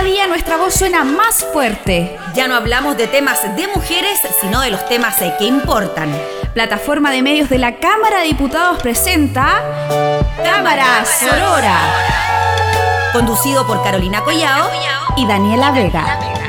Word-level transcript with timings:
Cada 0.00 0.12
día 0.12 0.26
nuestra 0.26 0.56
voz 0.56 0.72
suena 0.72 1.04
más 1.04 1.44
fuerte. 1.52 2.16
Ya 2.34 2.48
no 2.48 2.54
hablamos 2.54 2.96
de 2.96 3.06
temas 3.06 3.42
de 3.54 3.68
mujeres, 3.68 4.18
sino 4.40 4.62
de 4.62 4.70
los 4.70 4.88
temas 4.88 5.20
eh, 5.20 5.34
que 5.38 5.44
importan. 5.44 6.10
Plataforma 6.54 7.10
de 7.10 7.20
medios 7.20 7.50
de 7.50 7.58
la 7.58 7.76
Cámara 7.76 8.20
de 8.20 8.28
Diputados 8.28 8.80
presenta 8.80 9.62
Cámara 10.42 11.04
Sorora. 11.04 11.76
Conducido 13.12 13.66
por 13.66 13.84
Carolina 13.84 14.24
Collao 14.24 14.70
y 15.18 15.26
Daniela 15.26 15.70
Vega. 15.70 16.39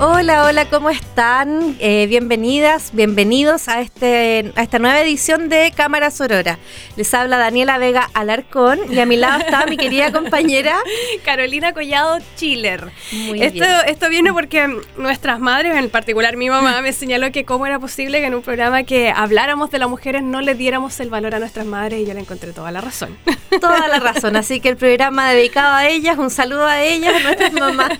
o 0.00 0.07
Hola, 0.18 0.46
hola, 0.46 0.64
¿cómo 0.64 0.90
están? 0.90 1.76
Eh, 1.78 2.08
bienvenidas, 2.08 2.90
bienvenidos 2.92 3.68
a, 3.68 3.80
este, 3.80 4.52
a 4.56 4.64
esta 4.64 4.80
nueva 4.80 5.00
edición 5.00 5.48
de 5.48 5.72
Cámara 5.76 6.10
Sorora. 6.10 6.58
Les 6.96 7.14
habla 7.14 7.38
Daniela 7.38 7.78
Vega 7.78 8.10
Alarcón 8.14 8.80
y 8.90 8.98
a 8.98 9.06
mi 9.06 9.14
lado 9.14 9.38
está 9.38 9.64
mi 9.66 9.76
querida 9.76 10.10
compañera 10.12 10.74
Carolina 11.24 11.72
Collado 11.72 12.18
Chiller. 12.34 12.90
Muy 13.12 13.40
esto, 13.40 13.60
bien. 13.60 13.70
esto 13.86 14.08
viene 14.08 14.32
porque 14.32 14.66
nuestras 14.96 15.38
madres, 15.38 15.76
en 15.76 15.88
particular 15.88 16.36
mi 16.36 16.50
mamá, 16.50 16.82
me 16.82 16.92
señaló 16.92 17.30
que 17.30 17.44
cómo 17.44 17.64
era 17.64 17.78
posible 17.78 18.18
que 18.18 18.26
en 18.26 18.34
un 18.34 18.42
programa 18.42 18.82
que 18.82 19.12
habláramos 19.14 19.70
de 19.70 19.78
las 19.78 19.88
mujeres 19.88 20.24
no 20.24 20.40
le 20.40 20.56
diéramos 20.56 20.98
el 20.98 21.10
valor 21.10 21.36
a 21.36 21.38
nuestras 21.38 21.64
madres 21.64 22.00
y 22.00 22.06
yo 22.06 22.14
le 22.14 22.20
encontré 22.20 22.52
toda 22.52 22.72
la 22.72 22.80
razón. 22.80 23.16
Toda 23.60 23.88
la 23.88 23.98
razón, 23.98 24.36
así 24.36 24.60
que 24.60 24.68
el 24.68 24.76
programa 24.76 25.32
dedicado 25.32 25.74
a 25.74 25.88
ellas, 25.88 26.18
un 26.18 26.30
saludo 26.30 26.66
a 26.66 26.82
ellas, 26.82 27.14
a 27.14 27.20
nuestras 27.20 27.52
mamás. 27.52 27.92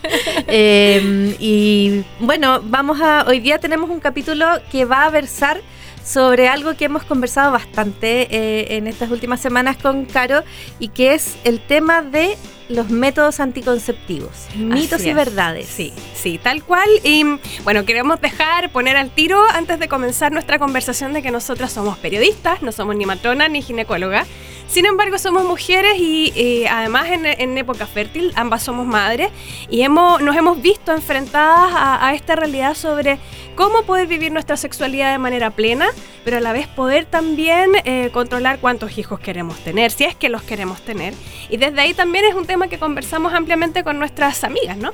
Eh, 0.51 1.35
y 1.39 2.03
bueno, 2.19 2.61
vamos 2.63 2.99
a, 3.01 3.25
hoy 3.27 3.39
día 3.39 3.59
tenemos 3.59 3.89
un 3.89 3.99
capítulo 3.99 4.45
que 4.71 4.85
va 4.85 5.05
a 5.05 5.09
versar 5.09 5.61
sobre 6.03 6.47
algo 6.47 6.75
que 6.75 6.85
hemos 6.85 7.03
conversado 7.03 7.51
bastante 7.51 8.27
eh, 8.35 8.77
en 8.77 8.87
estas 8.87 9.11
últimas 9.11 9.39
semanas 9.39 9.77
con 9.77 10.05
Caro 10.05 10.43
y 10.79 10.89
que 10.89 11.13
es 11.13 11.37
el 11.43 11.59
tema 11.59 12.01
de 12.01 12.37
los 12.67 12.89
métodos 12.89 13.39
anticonceptivos, 13.39 14.47
mitos 14.55 15.03
y 15.03 15.09
es. 15.09 15.15
verdades. 15.15 15.67
Sí, 15.67 15.91
sí, 16.13 16.39
tal 16.41 16.63
cual. 16.63 16.87
Y 17.03 17.25
bueno, 17.63 17.83
queremos 17.83 18.21
dejar, 18.21 18.71
poner 18.71 18.95
al 18.95 19.09
tiro 19.09 19.43
antes 19.51 19.79
de 19.79 19.87
comenzar 19.87 20.31
nuestra 20.31 20.59
conversación 20.59 21.13
de 21.13 21.21
que 21.23 21.31
nosotras 21.31 21.71
somos 21.71 21.97
periodistas, 21.97 22.61
no 22.61 22.71
somos 22.71 22.95
ni 22.95 23.05
matronas 23.05 23.49
ni 23.49 23.61
ginecólogas. 23.61 24.27
Sin 24.69 24.85
embargo, 24.85 25.17
somos 25.17 25.45
mujeres 25.45 25.97
y 25.97 26.31
eh, 26.35 26.67
además 26.69 27.09
en, 27.09 27.25
en 27.25 27.57
época 27.57 27.87
fértil, 27.87 28.31
ambas 28.35 28.61
somos 28.61 28.85
madres 28.85 29.31
y 29.67 29.81
hemos, 29.81 30.21
nos 30.21 30.35
hemos 30.35 30.61
visto 30.61 30.93
enfrentadas 30.93 31.73
a, 31.73 32.07
a 32.07 32.13
esta 32.13 32.35
realidad 32.35 32.75
sobre 32.75 33.17
cómo 33.55 33.81
poder 33.81 34.05
vivir 34.05 34.31
nuestra 34.31 34.57
sexualidad 34.57 35.11
de 35.11 35.17
manera 35.17 35.49
plena, 35.49 35.87
pero 36.23 36.37
a 36.37 36.39
la 36.39 36.53
vez 36.53 36.67
poder 36.67 37.05
también 37.05 37.71
eh, 37.83 38.11
controlar 38.13 38.59
cuántos 38.59 38.97
hijos 38.99 39.19
queremos 39.19 39.57
tener, 39.57 39.89
si 39.89 40.03
es 40.03 40.15
que 40.15 40.29
los 40.29 40.43
queremos 40.43 40.81
tener. 40.81 41.15
Y 41.49 41.57
desde 41.57 41.81
ahí 41.81 41.95
también 41.95 42.25
es 42.25 42.35
un 42.35 42.45
tema 42.45 42.67
que 42.67 42.77
conversamos 42.77 43.33
ampliamente 43.33 43.83
con 43.83 43.97
nuestras 43.97 44.43
amigas, 44.43 44.77
¿no? 44.77 44.93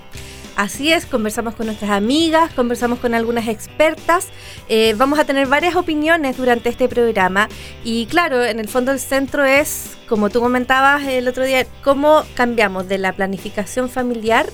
Así 0.56 0.94
es, 0.94 1.06
conversamos 1.06 1.54
con 1.56 1.66
nuestras 1.66 1.92
amigas, 1.92 2.54
conversamos 2.54 3.00
con 3.00 3.14
algunas 3.14 3.50
expertas, 3.50 4.30
eh, 4.70 4.94
vamos 4.98 5.20
a 5.20 5.26
tener 5.26 5.48
varias 5.48 5.76
opiniones 5.76 6.38
durante 6.38 6.70
este 6.70 6.88
programa. 6.88 7.50
Y 7.84 8.06
claro, 8.06 8.42
en 8.42 8.62
el 8.62 8.70
fondo 8.70 8.94
el 8.94 9.00
centro 9.02 9.44
es, 9.44 9.98
como 10.08 10.30
tú 10.30 10.40
comentabas 10.40 11.04
el 11.04 11.28
otro 11.28 11.44
día, 11.44 11.68
cómo 11.84 12.24
cambiamos 12.36 12.88
de 12.88 12.98
la 13.00 13.12
planificación 13.12 13.90
familiar 13.90 14.46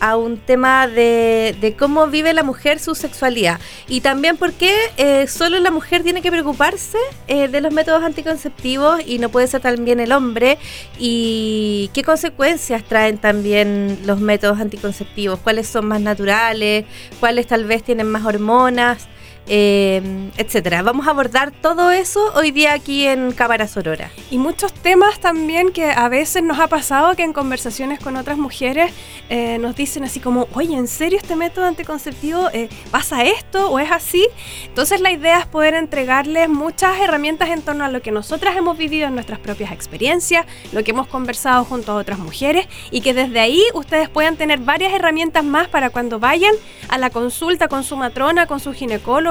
a 0.00 0.16
un 0.16 0.38
tema 0.38 0.86
de, 0.86 1.74
cómo 1.78 2.06
vive 2.06 2.32
la 2.32 2.42
mujer 2.42 2.78
su 2.78 2.94
sexualidad. 2.94 3.60
Y 3.88 4.00
también 4.00 4.36
por 4.36 4.52
qué 4.52 4.74
eh, 4.96 5.26
solo 5.26 5.58
la 5.60 5.70
mujer 5.70 6.02
tiene 6.02 6.22
que 6.22 6.30
preocuparse 6.30 6.98
eh, 7.28 7.48
de 7.48 7.60
los 7.60 7.72
métodos 7.72 8.02
anticonceptivos 8.02 9.00
y 9.06 9.18
no 9.18 9.28
puede 9.28 9.46
ser 9.46 9.60
también 9.60 10.00
el 10.00 10.12
hombre. 10.12 10.58
Y 10.98 11.90
qué 11.94 12.02
consecuencias 12.02 12.84
traen 12.84 13.18
también 13.18 13.98
los 14.04 14.20
métodos 14.20 14.60
anticonceptivos, 14.60 15.38
cuáles 15.40 15.68
son 15.68 15.86
más 15.86 16.00
naturales, 16.00 16.84
cuáles 17.20 17.46
tal 17.46 17.64
vez 17.64 17.82
tienen 17.82 18.08
más 18.08 18.24
hormonas, 18.24 19.08
eh, 19.48 20.30
etcétera. 20.36 20.82
Vamos 20.82 21.06
a 21.06 21.10
abordar 21.10 21.50
todo 21.50 21.90
eso 21.90 22.32
hoy 22.34 22.50
día 22.50 22.72
aquí 22.72 23.06
en 23.06 23.32
Cámara 23.32 23.68
Sorora. 23.68 24.10
Y 24.30 24.38
muchos 24.38 24.72
temas 24.72 25.20
también 25.20 25.72
que 25.72 25.90
a 25.90 26.08
veces 26.08 26.42
nos 26.42 26.58
ha 26.58 26.66
pasado 26.66 27.14
que 27.14 27.22
en 27.22 27.32
conversaciones 27.32 28.00
con 28.00 28.16
otras 28.16 28.38
mujeres 28.38 28.92
eh, 29.28 29.58
nos 29.58 29.76
dicen 29.76 30.04
así 30.04 30.20
como, 30.20 30.48
oye, 30.54 30.76
¿en 30.76 30.88
serio 30.88 31.18
este 31.18 31.36
método 31.36 31.66
anticonceptivo 31.66 32.48
eh, 32.52 32.68
pasa 32.90 33.24
esto 33.24 33.70
o 33.70 33.78
es 33.78 33.90
así? 33.90 34.26
Entonces 34.64 35.00
la 35.00 35.10
idea 35.10 35.38
es 35.38 35.46
poder 35.46 35.74
entregarles 35.74 36.48
muchas 36.48 36.98
herramientas 37.00 37.50
en 37.50 37.62
torno 37.62 37.84
a 37.84 37.88
lo 37.88 38.02
que 38.02 38.10
nosotras 38.10 38.56
hemos 38.56 38.76
vivido 38.76 39.06
en 39.06 39.14
nuestras 39.14 39.38
propias 39.38 39.72
experiencias, 39.72 40.46
lo 40.72 40.82
que 40.82 40.90
hemos 40.90 41.06
conversado 41.06 41.64
junto 41.64 41.92
a 41.92 41.94
otras 41.96 42.18
mujeres 42.18 42.66
y 42.90 43.00
que 43.00 43.14
desde 43.14 43.40
ahí 43.40 43.62
ustedes 43.74 44.08
puedan 44.08 44.36
tener 44.36 44.58
varias 44.58 44.92
herramientas 44.92 45.44
más 45.44 45.68
para 45.68 45.90
cuando 45.90 46.18
vayan 46.18 46.54
a 46.88 46.98
la 46.98 47.10
consulta 47.10 47.68
con 47.68 47.84
su 47.84 47.96
matrona, 47.96 48.46
con 48.46 48.60
su 48.60 48.72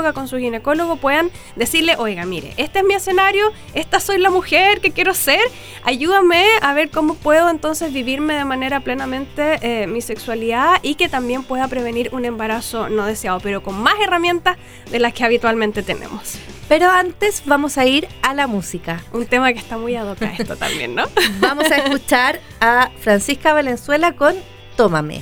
ginecóloga, 0.06 0.14
con 0.14 0.28
su 0.28 0.38
ginecólogo, 0.38 0.96
puedan 0.98 1.32
decirle, 1.56 1.96
oiga, 1.98 2.26
mire, 2.26 2.54
este 2.58 2.80
es 2.80 2.86
mi 2.86 2.94
escenario, 2.94 3.52
esta 3.74 4.00
soy 4.00 4.18
la 4.20 4.30
mujer 4.30 4.82
que 4.82 4.92
quiero 4.92 5.14
ser, 5.14 5.42
ayúdame 5.84 6.46
a 6.62 6.74
ver 6.74 6.90
cómo 6.90 7.16
puedo 7.16 7.50
entonces 7.50 7.94
vivirme 7.94 8.36
de 8.36 8.46
manera 8.46 8.80
plenamente 8.82 9.60
eh, 9.62 9.88
mi 9.88 10.02
sexualidad 10.02 10.80
y 10.84 10.96
que 10.96 11.10
también 11.10 11.44
pueda 11.44 11.68
prevenir 11.68 12.10
un 12.14 12.26
embarazo 12.26 12.90
no 12.90 13.06
deseado, 13.06 13.40
pero 13.40 13.64
con 13.64 13.82
más 13.82 13.96
herramientas 14.02 14.58
de 14.92 15.00
las 15.00 15.14
que 15.14 15.24
habitualmente 15.24 15.84
tenemos. 15.84 16.38
Pero 16.68 16.90
antes 16.90 17.44
vamos 17.46 17.78
a 17.78 17.86
ir 17.86 18.08
a 18.24 18.34
la 18.34 18.48
música. 18.48 19.04
Un 19.14 19.28
tema 19.28 19.54
que 19.54 19.60
está 19.60 19.78
muy 19.78 19.96
ad 19.96 20.10
hoc 20.10 20.22
a 20.24 20.34
esto 20.34 20.56
también, 20.58 20.96
¿no? 20.96 21.04
Vamos 21.40 21.72
a 21.72 21.78
escuchar 21.78 22.40
a 22.60 22.90
Francisca 23.00 23.54
Valenzuela 23.54 24.14
con 24.14 24.36
Tómame. 24.76 25.22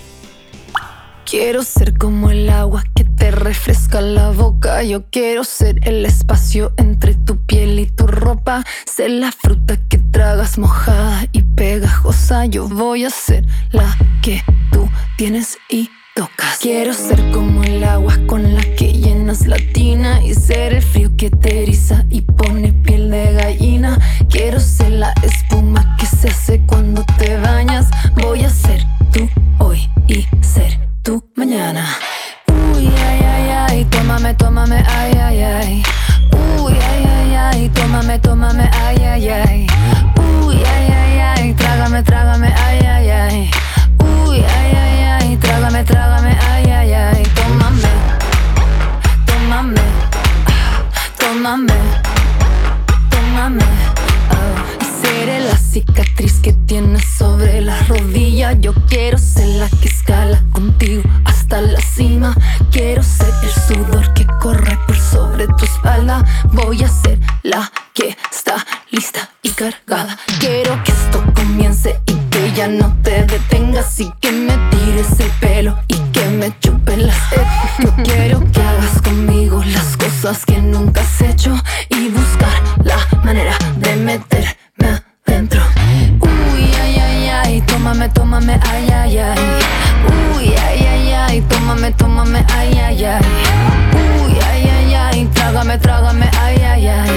Quiero 1.26 1.64
ser 1.64 1.98
como 1.98 2.30
el 2.30 2.50
agua 2.50 2.84
que 2.96 3.03
te 3.18 3.32
refresca 3.32 4.02
la 4.02 4.30
boca. 4.32 4.84
Yo 4.84 5.10
quiero 5.10 5.44
ser 5.44 5.80
el 5.88 6.06
espacio 6.06 6.74
entre 6.78 7.16
tu 7.16 7.38
piel 7.46 7.80
y 7.80 7.88
tu 7.88 8.08
ropa. 8.08 8.64
Ser 8.86 9.12
la 9.12 9.32
fruta 9.32 9.78
que 9.90 9.98
tragas 9.98 10.58
mojada 10.58 11.26
y 11.32 11.42
pegajosa. 11.42 12.46
Yo 12.46 12.68
voy 12.68 13.06
a 13.06 13.10
ser 13.10 13.46
la 13.72 13.98
que 14.22 14.44
tú 14.72 14.90
tienes 15.18 15.58
y 15.70 15.90
tocas. 16.16 16.58
Quiero 16.60 16.94
ser 16.94 17.32
como 17.32 17.64
el 17.64 17.84
agua 17.84 18.18
con 18.28 18.56
la 18.56 18.62
que 18.62 18.94
llenas 18.94 19.48
la 19.48 19.58
tina 19.74 20.24
y 20.24 20.34
ser 20.34 20.74
el 20.74 20.82
frío 20.82 21.12
que 21.18 21.30
te 21.30 21.64
eriza 21.64 22.06
y 22.10 22.22
pone 22.22 22.74
piel 22.74 23.10
de 23.10 23.34
gallina. 23.34 24.00
Quiero 24.30 24.60
ser 24.60 24.92
la 24.92 25.14
espuma 25.24 25.96
que 25.98 26.06
se 26.06 26.30
hace 26.30 26.62
cuando 26.68 27.04
te 27.18 27.38
bañas. 27.38 27.90
Voy 28.22 28.44
a 28.44 28.50
ser 28.50 28.84
tú 29.12 29.30
hoy 29.60 29.90
y 30.08 30.26
ser 30.42 30.80
tú 31.02 31.24
mañana. 31.36 31.86
Uy, 32.74 32.88
ay, 32.88 33.20
ay, 33.22 33.50
ay, 33.50 33.86
tómame, 33.86 34.34
tómame, 34.34 34.84
trágame, 96.14 96.30
ay, 96.42 96.58
ay, 96.64 96.88
ay. 96.88 97.10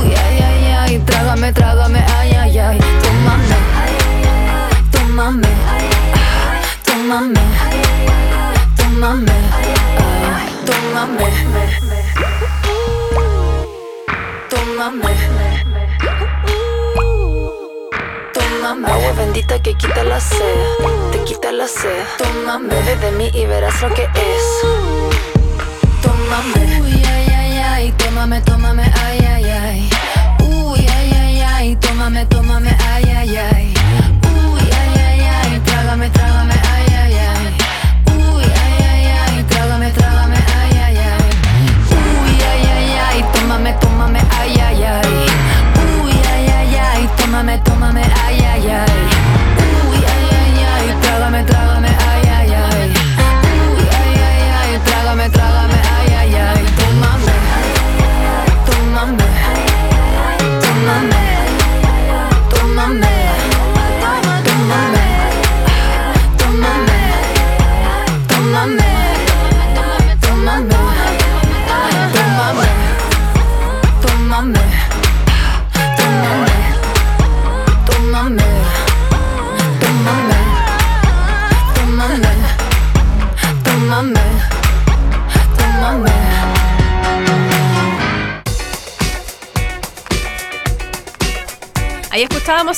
Uy, 0.00 0.14
ay, 0.14 0.38
ay, 0.42 0.64
ay, 0.78 0.98
trágame, 1.00 1.52
trágame, 1.52 2.04
ay, 2.18 2.32
ay, 2.32 2.58
ay. 2.58 2.78
Tómame, 3.02 3.56
tómame, 4.92 5.48
tómame, 6.84 7.40
tómame, 8.76 9.32
tómame, 10.66 11.26
tómame. 14.50 15.12
Tómame, 18.32 18.88
agua 18.90 19.12
bendita 19.12 19.60
que 19.62 19.74
quita 19.74 20.04
la 20.04 20.20
sed, 20.20 20.38
te 21.12 21.18
quita 21.24 21.52
la 21.52 21.66
sed. 21.68 22.04
Tómame, 22.18 22.68
bebe 22.68 22.96
de 22.96 23.10
mí 23.12 23.30
y 23.34 23.46
verás 23.46 23.80
lo 23.82 23.88
que 23.94 24.02
es. 24.02 24.44
Tómame, 26.02 26.80
uy, 26.80 27.02
ay, 27.06 27.26
ay, 27.38 27.43
tómame, 28.14 28.40
tómame, 28.42 28.82
ay, 29.04 29.18
ay, 29.26 29.50
ay. 29.50 29.90
Uy, 30.38 30.86
ay, 30.86 31.12
ay, 31.12 31.42
ay, 31.42 31.76
tómame, 31.76 32.24
tómame, 32.26 32.70
ay, 32.94 33.04
ay, 33.10 33.36
ay. 33.36 33.74
Uy, 34.30 34.60
ay, 34.70 34.94
ay, 35.02 35.20
ay, 35.20 35.60
trágame, 35.66 36.08
trágame, 36.10 36.54
ay, 36.54 36.94
ay, 36.94 37.14
ay. 37.18 37.56
Uy, 38.14 38.44
ay, 38.44 38.84
ay, 38.86 39.06
ay, 39.18 39.44
trágame, 39.50 39.90
trágame, 39.90 40.36
ay, 40.62 40.78
ay, 40.78 40.96
ay. 40.96 41.26
Uy, 41.90 42.38
ay, 42.50 42.62
ay, 42.76 42.98
ay, 43.02 43.24
tómame, 43.34 43.72
tómame, 43.82 44.20
ay, 44.38 44.60
ay, 44.62 44.84
ay. 44.84 45.14
Uy, 45.98 46.14
ay, 46.34 46.46
ay, 46.54 46.76
ay, 46.76 47.08
tómame, 47.18 47.58
tómame, 47.66 48.02
ay, 48.26 48.38
ay, 48.38 48.70
ay. 48.70 48.96
Uy, 49.90 49.98
ay, 50.06 50.26
ay, 50.38 50.64
ay, 50.70 50.86
trágame, 51.02 51.42
trágame, 51.42 51.90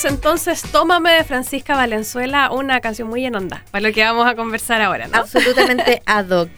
Entonces 0.05 0.63
Tómame 0.63 1.11
de 1.13 1.23
Francisca 1.23 1.75
Valenzuela, 1.75 2.51
una 2.51 2.81
canción 2.81 3.07
muy 3.07 3.25
en 3.25 3.35
onda, 3.35 3.63
para 3.71 3.87
lo 3.87 3.93
que 3.93 4.03
vamos 4.03 4.27
a 4.27 4.35
conversar 4.35 4.81
ahora. 4.81 5.07
Absolutamente 5.13 6.01
ad 6.05 6.29
hoc. 6.29 6.49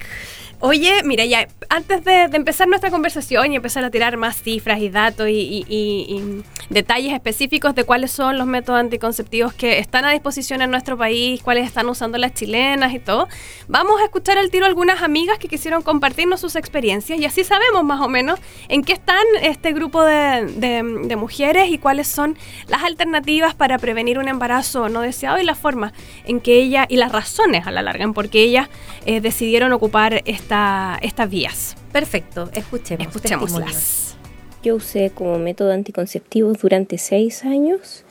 Oye, 0.62 0.92
mira, 1.06 1.24
ya 1.24 1.48
antes 1.70 2.04
de, 2.04 2.24
empezar 2.34 2.68
nuestra 2.68 2.92
conversación 2.92 3.54
y 3.54 3.56
empezar 3.56 3.86
a 3.86 3.90
tirar 3.92 4.18
más 4.18 4.42
cifras 4.42 4.80
y 4.82 4.90
datos 4.90 5.30
y, 5.30 5.32
y- 5.32 5.66
y- 5.70 6.44
detalles 6.70 7.14
específicos 7.14 7.74
de 7.76 7.84
cuáles 7.86 8.12
son 8.12 8.38
los 8.38 8.46
métodos 8.46 8.80
anticonceptivos 8.82 9.54
que 9.54 9.80
están 9.80 10.04
a 10.06 10.12
disposición 10.12 10.62
en 10.62 10.70
nuestro 10.70 10.98
país, 10.98 11.42
cuáles 11.42 11.66
están 11.66 11.88
usando 11.88 12.18
las 12.18 12.34
chilenas 12.34 12.94
y 12.94 13.00
todo, 13.00 13.28
vamos 13.70 14.02
a 14.02 14.04
escuchar 14.04 14.38
al 14.38 14.52
tiro 14.52 14.66
algunas 14.66 15.02
amigas 15.02 15.40
que 15.40 15.48
quisieron 15.48 15.82
compartirnos 15.82 16.42
sus 16.42 16.56
experiencias 16.58 17.18
y 17.20 17.26
así 17.26 17.44
sabemos 17.46 17.84
más 17.86 18.02
o 18.02 18.10
menos 18.10 18.38
en 18.68 18.84
qué 18.84 18.94
están 18.94 19.24
este 19.42 19.72
grupo 19.72 20.04
de, 20.04 20.46
de- 20.58 21.16
mujeres 21.16 21.70
y 21.72 21.78
cuáles 21.78 22.08
son 22.08 22.38
las 22.68 22.84
alternativas 22.84 23.56
para 23.56 23.78
prevenir 23.78 24.20
un 24.20 24.28
embarazo 24.28 24.90
no 24.90 25.02
deseado 25.02 25.40
y 25.40 25.44
la 25.44 25.56
forma 25.56 25.92
en 26.26 26.40
que 26.42 26.56
ella 26.56 26.86
y 26.90 26.98
las 26.98 27.12
razones 27.12 27.66
a 27.66 27.72
la 27.72 27.82
larga 27.82 28.04
en 28.04 28.14
por 28.14 28.30
qué 28.30 28.44
ellas 28.44 28.70
eh, 29.06 29.22
decidieron 29.22 29.72
ocupar 29.74 30.22
esta, 30.50 30.98
estas 31.04 31.30
vías. 31.30 31.76
Perfecto, 31.92 32.50
escuchemos. 32.54 33.08
Escuchémoslas. 33.08 34.16
Yo 34.64 34.76
usé 34.76 35.12
como 35.12 35.38
método 35.38 35.72
anticonceptivo 35.72 36.54
durante 36.54 36.98
seis 36.98 37.46
años 37.46 38.04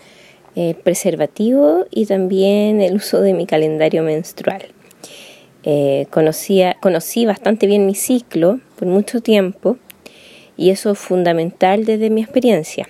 eh, 0.55 0.75
preservativo 0.83 1.87
y 1.91 2.07
también 2.07 2.81
el 2.81 2.95
uso 2.95 3.21
de 3.21 3.35
mi 3.35 3.45
calendario 3.45 4.05
menstrual. 4.05 4.67
Eh, 5.65 6.07
conocía, 6.11 6.77
conocí 6.81 7.27
bastante 7.27 7.67
bien 7.67 7.87
mi 7.87 7.97
ciclo 7.97 8.61
por 8.77 8.87
mucho 8.87 9.21
tiempo 9.21 9.77
y 10.57 10.71
eso 10.71 10.93
es 10.93 10.99
fundamental 10.99 11.85
desde 11.85 12.09
mi 12.09 12.23
experiencia. 12.23 12.89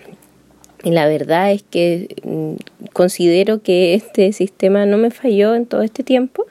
Y 0.85 0.91
la 0.91 1.09
verdad 1.09 1.53
es 1.53 1.62
que 1.62 2.17
mm, 2.23 2.89
considero 2.93 3.62
que 3.62 3.95
este 3.95 4.33
sistema 4.35 4.85
no 4.85 4.99
me 4.99 5.11
falló 5.11 5.55
en 5.55 5.65
todo 5.65 5.83
este 5.83 6.05
tiempo. 6.05 6.45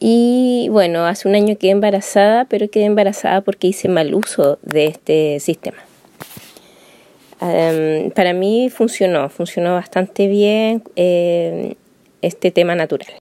Y 0.00 0.68
bueno, 0.70 1.06
hace 1.06 1.28
un 1.28 1.34
año 1.34 1.56
quedé 1.58 1.72
embarazada, 1.72 2.44
pero 2.44 2.70
quedé 2.70 2.84
embarazada 2.84 3.40
porque 3.40 3.68
hice 3.68 3.88
mal 3.88 4.14
uso 4.14 4.58
de 4.62 4.86
este 4.86 5.40
sistema. 5.40 5.78
Em, 7.40 8.10
para 8.10 8.32
mí 8.32 8.70
funcionó, 8.70 9.28
funcionó 9.28 9.74
bastante 9.74 10.26
bien 10.28 10.82
eh, 10.96 11.74
este 12.22 12.50
tema 12.50 12.74
natural. 12.74 13.12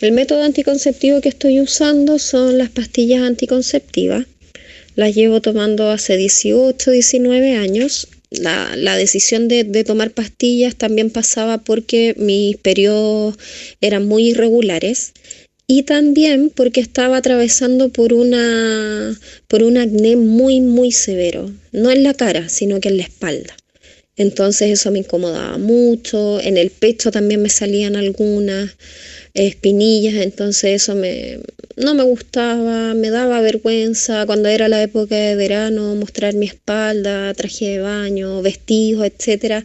El 0.00 0.12
método 0.12 0.42
anticonceptivo 0.42 1.20
que 1.22 1.30
estoy 1.30 1.60
usando 1.60 2.18
son 2.18 2.58
las 2.58 2.68
pastillas 2.70 3.22
anticonceptivas. 3.22 4.26
Las 4.94 5.14
llevo 5.14 5.40
tomando 5.40 5.90
hace 5.90 6.16
18, 6.16 6.90
19 6.90 7.56
años. 7.56 8.08
La, 8.30 8.74
la 8.76 8.96
decisión 8.96 9.48
de, 9.48 9.64
de 9.64 9.84
tomar 9.84 10.10
pastillas 10.10 10.76
también 10.76 11.10
pasaba 11.10 11.58
porque 11.58 12.14
mis 12.18 12.56
periodos 12.56 13.38
eran 13.80 14.06
muy 14.06 14.30
irregulares 14.30 15.14
y 15.66 15.82
también 15.82 16.50
porque 16.50 16.80
estaba 16.80 17.16
atravesando 17.18 17.88
por 17.90 18.12
una 18.12 19.18
por 19.48 19.62
un 19.62 19.78
acné 19.78 20.16
muy 20.16 20.60
muy 20.60 20.92
severo, 20.92 21.50
no 21.72 21.90
en 21.90 22.02
la 22.02 22.14
cara, 22.14 22.48
sino 22.48 22.80
que 22.80 22.88
en 22.88 22.98
la 22.98 23.04
espalda. 23.04 23.56
Entonces 24.18 24.70
eso 24.70 24.90
me 24.90 25.00
incomodaba 25.00 25.58
mucho, 25.58 26.40
en 26.40 26.56
el 26.56 26.70
pecho 26.70 27.10
también 27.10 27.42
me 27.42 27.50
salían 27.50 27.96
algunas 27.96 28.76
espinillas, 29.34 30.14
entonces 30.14 30.82
eso 30.82 30.94
me 30.94 31.40
no 31.76 31.94
me 31.94 32.02
gustaba, 32.04 32.94
me 32.94 33.10
daba 33.10 33.42
vergüenza 33.42 34.24
cuando 34.24 34.48
era 34.48 34.68
la 34.68 34.82
época 34.82 35.14
de 35.14 35.36
verano 35.36 35.94
mostrar 35.94 36.34
mi 36.34 36.46
espalda, 36.46 37.34
traje 37.34 37.66
de 37.72 37.78
baño, 37.80 38.40
vestidos, 38.40 39.06
etcétera, 39.06 39.62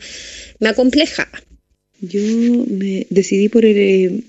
me 0.59 0.69
acomplejaba. 0.69 1.41
Yo 2.01 2.19
me 2.67 3.07
decidí 3.09 3.47
por, 3.47 3.63
el, 3.63 3.77
eh, 3.77 4.23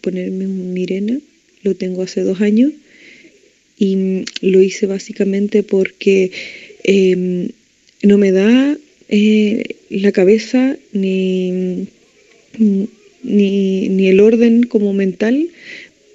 ponerme 0.00 0.46
un 0.46 0.72
Mirena, 0.72 1.18
lo 1.62 1.74
tengo 1.74 2.02
hace 2.02 2.22
dos 2.22 2.40
años, 2.40 2.72
y 3.78 4.24
lo 4.40 4.62
hice 4.62 4.86
básicamente 4.86 5.62
porque 5.62 6.30
em, 6.84 7.48
no 8.02 8.18
me 8.18 8.30
da 8.30 8.78
eh, 9.08 9.76
la 9.90 10.12
cabeza 10.12 10.76
ni, 10.92 11.88
ni, 12.58 13.88
ni 13.88 14.08
el 14.08 14.20
orden 14.20 14.64
como 14.64 14.92
mental 14.92 15.48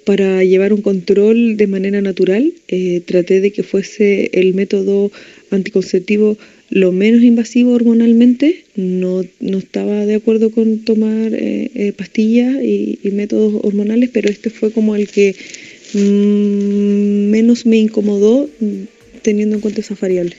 para 0.04 0.42
llevar 0.42 0.72
un 0.72 0.80
control 0.80 1.58
de 1.58 1.66
manera 1.66 2.00
natural. 2.00 2.54
Eh, 2.68 3.02
traté 3.04 3.42
de 3.42 3.52
que 3.52 3.62
fuese 3.62 4.30
el 4.32 4.54
método 4.54 5.12
anticonceptivo 5.50 6.38
lo 6.70 6.92
menos 6.92 7.22
invasivo 7.22 7.72
hormonalmente. 7.72 8.64
No, 8.76 9.22
no 9.40 9.58
estaba 9.58 10.06
de 10.06 10.16
acuerdo 10.16 10.50
con 10.50 10.80
tomar 10.80 11.32
eh, 11.34 11.70
eh, 11.74 11.92
pastillas 11.92 12.56
y, 12.62 12.98
métodos 13.12 13.60
hormonales, 13.64 14.10
pero 14.12 14.28
este 14.28 14.50
fue 14.50 14.70
como 14.70 14.94
el 14.94 15.08
que 15.08 15.34
mm, 15.94 17.30
menos 17.30 17.66
me 17.66 17.78
incomodó 17.78 18.48
mm, 18.60 18.82
teniendo 19.22 19.56
en 19.56 19.60
cuenta 19.60 19.80
esas 19.80 19.98
variables. 19.98 20.36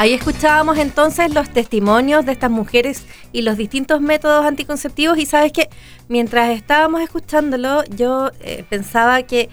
Ahí 0.00 0.12
escuchábamos 0.12 0.78
entonces 0.78 1.34
los 1.34 1.50
testimonios 1.52 2.24
de 2.24 2.30
estas 2.30 2.52
mujeres 2.52 3.02
y 3.32 3.42
los 3.42 3.56
distintos 3.56 4.00
métodos 4.00 4.46
anticonceptivos 4.46 5.18
y 5.18 5.26
sabes 5.26 5.50
que 5.50 5.68
mientras 6.06 6.56
estábamos 6.56 7.02
escuchándolo 7.02 7.82
yo 7.96 8.30
eh, 8.44 8.62
pensaba 8.70 9.24
que 9.24 9.48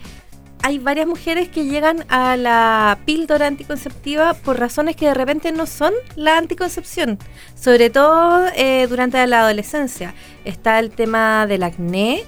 hay 0.66 0.80
varias 0.80 1.06
mujeres 1.06 1.48
que 1.48 1.66
llegan 1.66 2.04
a 2.08 2.36
la 2.36 2.98
píldora 3.04 3.46
anticonceptiva 3.46 4.34
por 4.34 4.58
razones 4.58 4.96
que 4.96 5.06
de 5.06 5.14
repente 5.14 5.52
no 5.52 5.64
son 5.64 5.92
la 6.16 6.38
anticoncepción, 6.38 7.20
sobre 7.54 7.88
todo 7.88 8.48
eh, 8.56 8.88
durante 8.88 9.24
la 9.28 9.42
adolescencia. 9.42 10.12
Está 10.44 10.80
el 10.80 10.90
tema 10.90 11.46
del 11.46 11.62
acné, 11.62 12.24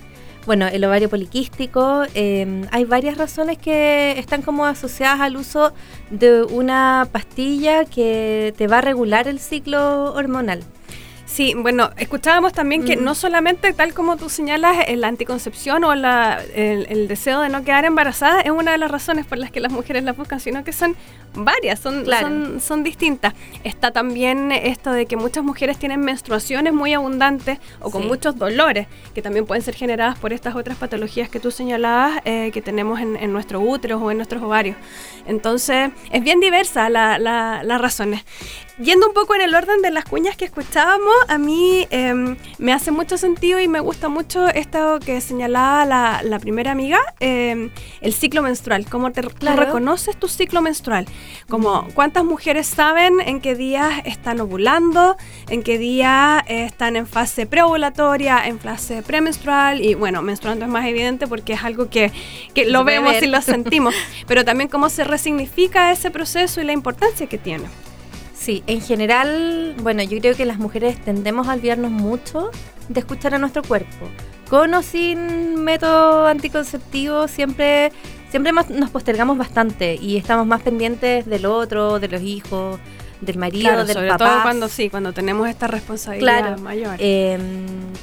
bueno, 0.46 0.68
el 0.68 0.84
ovario 0.84 1.10
poliquístico, 1.10 2.04
eh, 2.14 2.62
hay 2.70 2.84
varias 2.84 3.18
razones 3.18 3.58
que 3.58 4.16
están 4.20 4.42
como 4.42 4.66
asociadas 4.66 5.18
al 5.20 5.36
uso 5.36 5.72
de 6.10 6.44
una 6.44 7.08
pastilla 7.10 7.86
que 7.86 8.54
te 8.56 8.68
va 8.68 8.78
a 8.78 8.82
regular 8.82 9.26
el 9.26 9.40
ciclo 9.40 10.14
hormonal. 10.14 10.62
Sí, 11.30 11.52
bueno, 11.54 11.90
escuchábamos 11.98 12.54
también 12.54 12.84
que 12.86 12.96
Mm. 12.96 13.04
no 13.04 13.14
solamente, 13.14 13.74
tal 13.74 13.92
como 13.92 14.16
tú 14.16 14.30
señalas, 14.30 14.86
eh, 14.88 14.96
la 14.96 15.08
anticoncepción 15.08 15.84
o 15.84 15.94
la, 15.94 16.40
el, 16.54 16.86
el 16.88 17.06
deseo 17.06 17.42
de 17.42 17.50
no 17.50 17.62
quedar 17.64 17.84
embarazada 17.84 18.40
es 18.40 18.50
una 18.50 18.72
de 18.72 18.78
las 18.78 18.90
razones 18.90 19.26
por 19.26 19.36
las 19.36 19.50
que 19.50 19.60
las 19.60 19.70
mujeres 19.70 20.04
la 20.04 20.14
buscan, 20.14 20.40
sino 20.40 20.64
que 20.64 20.72
son 20.72 20.96
varias, 21.34 21.80
son, 21.80 22.04
Claro. 22.04 22.26
son, 22.28 22.60
son 22.62 22.82
distintas. 22.82 23.34
Está 23.62 23.90
también 23.90 24.50
esto 24.52 24.90
de 24.90 25.04
que 25.04 25.16
muchas 25.16 25.44
mujeres 25.44 25.78
tienen 25.78 26.00
menstruaciones 26.00 26.72
muy 26.72 26.94
abundantes 26.94 27.58
o 27.80 27.90
con 27.90 28.02
Sí. 28.02 28.08
muchos 28.08 28.38
dolores, 28.38 28.86
que 29.14 29.20
también 29.20 29.44
pueden 29.44 29.62
ser 29.62 29.74
generadas 29.74 30.18
por 30.18 30.32
estas 30.32 30.56
otras 30.56 30.78
patologías 30.78 31.28
que 31.28 31.40
tú 31.40 31.50
señalabas 31.50 32.20
eh, 32.24 32.50
que 32.54 32.62
tenemos 32.62 33.00
en, 33.00 33.16
en 33.16 33.34
nuestro 33.34 33.60
útero 33.60 33.98
o 33.98 34.10
en 34.10 34.16
nuestros 34.16 34.42
ovarios. 34.42 34.76
Entonces, 35.26 35.90
es 36.10 36.22
bien 36.24 36.40
diversa 36.40 36.88
la- 36.88 37.18
la- 37.18 37.62
las 37.62 37.80
razones. 37.80 38.24
Yendo 38.80 39.08
un 39.08 39.12
poco 39.12 39.34
en 39.34 39.40
el 39.40 39.56
orden 39.56 39.82
de 39.82 39.90
las 39.90 40.04
cuñas 40.04 40.36
que 40.36 40.44
escuchábamos, 40.44 41.12
a 41.26 41.36
mí 41.36 41.88
em, 41.90 42.36
me 42.58 42.72
hace 42.72 42.92
mucho 42.92 43.18
sentido 43.18 43.58
y 43.58 43.66
me 43.66 43.80
gusta 43.80 44.08
mucho 44.08 44.46
esto 44.46 45.00
que 45.04 45.20
señalaba 45.20 45.84
la, 45.84 46.20
la 46.22 46.38
primera 46.38 46.70
amiga, 46.70 47.00
em, 47.18 47.70
el 48.00 48.12
ciclo 48.14 48.40
menstrual. 48.40 48.86
¿Cómo 48.88 49.10
te, 49.10 49.22
Claro. 49.22 49.64
reconoces 49.64 50.16
tu 50.16 50.28
ciclo 50.28 50.62
menstrual? 50.62 51.06
Como 51.48 51.88
cuántas 51.94 52.24
mujeres 52.24 52.68
saben 52.68 53.14
en 53.18 53.40
qué 53.40 53.56
días 53.56 54.00
están 54.04 54.40
ovulando, 54.40 55.16
en 55.48 55.64
qué 55.64 55.76
días 55.76 56.44
están 56.46 56.94
en 56.94 57.08
fase 57.08 57.46
preovulatoria, 57.46 58.46
en 58.46 58.60
fase 58.60 59.02
premenstrual 59.02 59.80
y 59.82 59.94
bueno, 59.94 60.22
menstruando 60.22 60.66
es 60.66 60.70
más 60.70 60.86
evidente 60.86 61.26
porque 61.26 61.54
es 61.54 61.64
algo 61.64 61.90
que, 61.90 62.12
que 62.54 62.64
lo 62.66 62.84
vemos 62.84 63.20
y 63.20 63.26
lo 63.26 63.42
sentimos, 63.42 63.92
pero 64.28 64.44
también 64.44 64.70
cómo 64.70 64.88
se 64.88 65.02
resignifica 65.02 65.90
ese 65.90 66.12
proceso 66.12 66.60
y 66.60 66.64
la 66.64 66.72
importancia 66.72 67.26
que 67.26 67.38
tiene. 67.38 67.64
Sí, 68.48 68.62
en 68.66 68.80
general, 68.80 69.74
bueno, 69.82 70.02
yo 70.02 70.18
creo 70.20 70.34
que 70.34 70.46
las 70.46 70.56
mujeres 70.58 70.98
tendemos 71.04 71.48
a 71.48 71.52
olvidarnos 71.52 71.90
mucho 71.90 72.50
de 72.88 73.00
escuchar 73.00 73.34
a 73.34 73.38
nuestro 73.38 73.62
cuerpo. 73.62 74.08
Con 74.48 74.72
o 74.72 74.80
sin 74.82 75.62
método 75.62 76.26
anticonceptivo, 76.26 77.28
siempre, 77.28 77.92
siempre 78.30 78.52
más- 78.54 78.70
nos 78.70 78.88
postergamos 78.88 79.36
bastante 79.36 79.96
y 79.96 80.16
estamos 80.16 80.46
más 80.46 80.62
pendientes 80.62 81.26
del 81.26 81.44
otro, 81.44 82.00
de 82.00 82.08
los 82.08 82.22
hijos, 82.22 82.78
del 83.20 83.36
marido, 83.36 83.64
Claro, 83.68 83.84
del 83.84 83.94
sobre 83.94 84.08
papá. 84.08 84.24
todo 84.30 84.42
cuando 84.42 84.68
sí, 84.68 84.88
cuando 84.88 85.12
tenemos 85.12 85.46
esta 85.46 85.66
responsabilidad 85.66 86.38
Claro. 86.38 86.62
mayor. 86.62 86.96
Eh, 87.00 87.38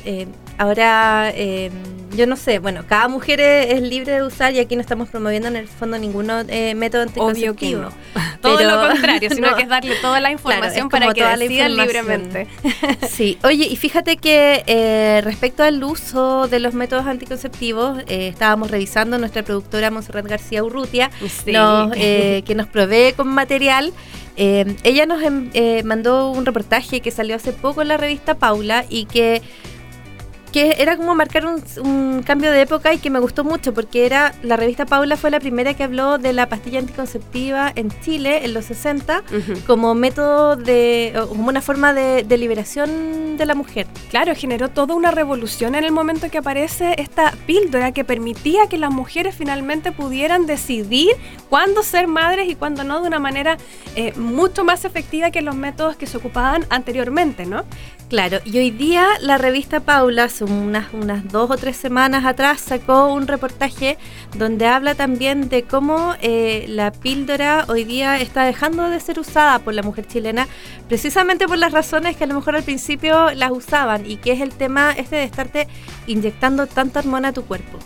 eh, 0.06 0.28
ahora, 0.60 1.32
eh, 1.34 1.72
yo 2.16 2.28
no 2.28 2.36
sé, 2.36 2.60
bueno, 2.60 2.84
cada 2.88 3.08
mujer 3.08 3.40
es, 3.42 3.74
es 3.74 3.82
libre 3.82 4.14
de 4.14 4.24
usar 4.24 4.54
y 4.54 4.60
aquí 4.60 4.76
no 4.76 4.82
estamos 4.82 5.10
promoviendo 5.10 5.48
en 5.48 5.56
el 5.56 5.68
fondo 5.68 5.98
ningún 5.98 6.30
eh, 6.50 6.74
método 6.76 7.04
Obvio 7.04 7.56
que 7.56 7.68
anticonceptivo. 7.68 7.82
no. 7.82 7.92
Todo 8.42 8.58
Pero- 8.58 8.70
lo 8.82 8.88
contrario, 8.92 9.30
sino 9.32 9.52
no. 9.52 9.56
que 9.56 9.64
es 9.64 9.70
darle 9.70 9.96
toda 10.02 10.20
la 10.20 10.32
información 10.32 10.90
para 10.90 11.14
que 11.14 11.24
decidan 11.24 11.76
libremente. 11.78 12.48
Sí, 13.10 13.38
oye, 13.44 13.66
y 13.66 13.76
fíjate 13.76 14.18
que 14.18 14.64
eh, 14.68 15.22
respecto 15.24 15.64
al 15.64 15.84
uso 15.84 16.48
de 16.48 16.60
los 16.60 16.74
métodos 16.74 17.06
anticonceptivos, 17.08 18.00
eh, 18.08 18.28
estábamos 18.28 18.70
revisando 18.72 19.18
nuestra 19.18 19.44
productora 19.44 19.90
Monserrat 19.92 20.26
García 20.28 20.64
Urrutia, 20.64 21.10
Sí. 21.44 21.52
nos, 21.52 21.92
eh, 21.96 22.44
que 22.46 22.56
nos 22.56 22.68
provee 22.68 23.14
con 23.14 23.28
material. 23.30 23.94
Eh, 24.38 24.76
ella 24.84 25.06
nos 25.06 25.24
em- 25.24 25.50
eh, 25.54 25.82
mandó 25.84 26.30
un 26.30 26.46
reportaje 26.46 27.00
que 27.00 27.10
salió 27.12 27.36
hace 27.38 27.54
poco 27.54 27.82
en 27.82 27.88
la 27.88 27.98
revista 27.98 28.36
Paula 28.36 28.86
y 28.90 29.06
que, 29.06 29.42
que 30.56 30.78
era 30.80 30.96
como 30.96 31.14
marcar 31.16 31.46
un, 31.46 31.62
un 31.84 32.24
cambio 32.24 32.50
de 32.50 32.62
época 32.62 32.94
y 32.94 33.00
que 33.00 33.10
me 33.10 33.20
gustó 33.20 33.44
mucho 33.44 33.74
porque 33.74 34.06
era 34.06 34.34
la 34.42 34.56
revista 34.56 34.86
Paula 34.86 35.18
fue 35.18 35.30
la 35.30 35.42
primera 35.42 35.74
que 35.74 35.84
habló 35.84 36.18
de 36.18 36.32
la 36.32 36.48
pastilla 36.48 36.80
anticonceptiva 36.80 37.74
en 37.76 37.90
Chile 38.00 38.46
en 38.46 38.54
los 38.54 38.64
60 38.64 39.24
Ujú. 39.38 39.60
como 39.68 39.94
método 39.96 40.56
de, 40.56 41.12
como 41.28 41.50
una 41.50 41.60
forma 41.62 41.92
de, 41.92 42.24
de 42.24 42.38
liberación 42.38 43.36
de 43.36 43.46
la 43.46 43.54
mujer. 43.54 43.86
Claro, 44.10 44.34
generó 44.34 44.70
toda 44.70 44.96
una 44.96 45.12
revolución 45.12 45.76
en 45.76 45.84
el 45.84 45.92
momento 45.92 46.30
que 46.32 46.38
aparece 46.38 46.96
esta 47.00 47.34
píldora 47.46 47.92
que 47.92 48.06
permitía 48.06 48.68
que 48.68 48.78
las 48.78 48.92
mujeres 48.92 49.36
finalmente 49.36 49.92
pudieran 49.92 50.46
decidir 50.46 51.12
cuándo 51.50 51.84
ser 51.84 52.08
madres 52.08 52.48
y 52.48 52.56
cuándo 52.56 52.86
no 52.86 53.02
de 53.02 53.08
una 53.08 53.20
manera 53.20 53.58
eh, 53.98 54.14
mucho 54.16 54.64
más 54.64 54.86
efectiva 54.86 55.32
que 55.32 55.42
los 55.42 55.56
métodos 55.56 55.98
que 55.98 56.08
se 56.08 56.16
ocupaban 56.16 56.66
anteriormente, 56.70 57.46
¿no? 57.46 57.66
Claro, 58.10 58.38
y 58.46 58.60
hoy 58.60 58.70
día 58.70 59.08
la 59.20 59.40
revista 59.40 59.80
Paula, 59.80 60.26
hace 60.26 60.44
unas, 60.44 60.94
unas 60.94 61.28
dos 61.32 61.50
o 61.50 61.58
tres 61.58 61.76
semanas 61.76 62.24
atrás, 62.24 62.62
sacó 62.62 63.12
un 63.12 63.26
reportaje 63.26 63.98
donde 64.38 64.68
habla 64.68 64.94
también 64.94 65.50
de 65.50 65.64
cómo 65.64 66.14
eh, 66.22 66.66
la 66.68 66.92
píldora 66.92 67.66
hoy 67.68 67.84
día 67.84 68.22
está 68.22 68.44
dejando 68.44 68.90
de 68.92 69.00
ser 69.00 69.20
usada 69.20 69.58
por 69.58 69.74
la 69.74 69.82
mujer 69.82 70.06
chilena, 70.06 70.48
precisamente 70.88 71.48
por 71.48 71.58
las 71.58 71.72
razones 71.72 72.16
que 72.16 72.26
a 72.26 72.28
lo 72.28 72.36
mejor 72.36 72.56
al 72.56 72.64
principio 72.64 73.32
las 73.34 73.50
usaban, 73.50 74.06
y 74.06 74.18
que 74.18 74.34
es 74.34 74.42
el 74.42 74.52
tema 74.52 74.92
este 74.92 75.16
de 75.16 75.24
estarte 75.24 75.68
inyectando 76.06 76.68
tanta 76.68 77.00
hormona 77.00 77.30
a 77.30 77.34
tu 77.34 77.44
cuerpo. 77.46 77.80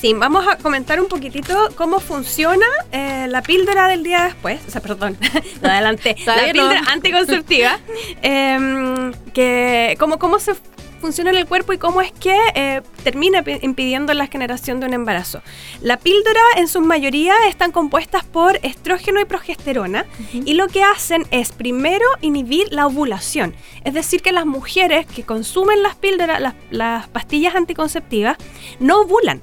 Sí, 0.00 0.12
vamos 0.12 0.46
a 0.46 0.58
comentar 0.58 1.00
un 1.00 1.08
poquitito 1.08 1.70
cómo 1.76 1.98
funciona 1.98 2.66
eh, 2.92 3.26
la 3.28 3.42
píldora 3.42 3.88
del 3.88 4.02
día 4.02 4.24
después, 4.24 4.60
o 4.68 4.70
sea, 4.70 4.82
perdón, 4.82 5.16
lo 5.62 5.68
adelanté, 5.68 6.14
la 6.26 6.52
píldora 6.52 6.82
anticonceptiva, 6.92 7.78
em, 8.22 9.12
que 9.32 9.73
cómo, 9.98 10.18
cómo 10.18 10.38
se 10.38 10.54
funciona 11.00 11.30
en 11.30 11.36
el 11.36 11.46
cuerpo 11.46 11.74
y 11.74 11.78
cómo 11.78 12.00
es 12.00 12.12
que 12.12 12.34
eh, 12.54 12.80
termina 13.02 13.42
pi- 13.42 13.58
impidiendo 13.60 14.14
la 14.14 14.26
generación 14.26 14.80
de 14.80 14.86
un 14.86 14.94
embarazo. 14.94 15.42
La 15.82 15.98
píldora 15.98 16.40
en 16.56 16.66
su 16.66 16.80
mayoría 16.80 17.34
están 17.46 17.72
compuestas 17.72 18.24
por 18.24 18.58
estrógeno 18.62 19.20
y 19.20 19.26
progesterona 19.26 20.06
y 20.32 20.54
lo 20.54 20.66
que 20.68 20.82
hacen 20.82 21.26
es 21.30 21.52
primero 21.52 22.06
inhibir 22.22 22.72
la 22.72 22.86
ovulación. 22.86 23.54
Es 23.84 23.92
decir, 23.92 24.22
que 24.22 24.32
las 24.32 24.46
mujeres 24.46 25.04
que 25.06 25.24
consumen 25.24 25.82
las 25.82 25.94
píldoras, 25.94 26.40
las, 26.40 26.54
las 26.70 27.06
pastillas 27.08 27.54
anticonceptivas, 27.54 28.38
no 28.80 29.00
ovulan, 29.02 29.42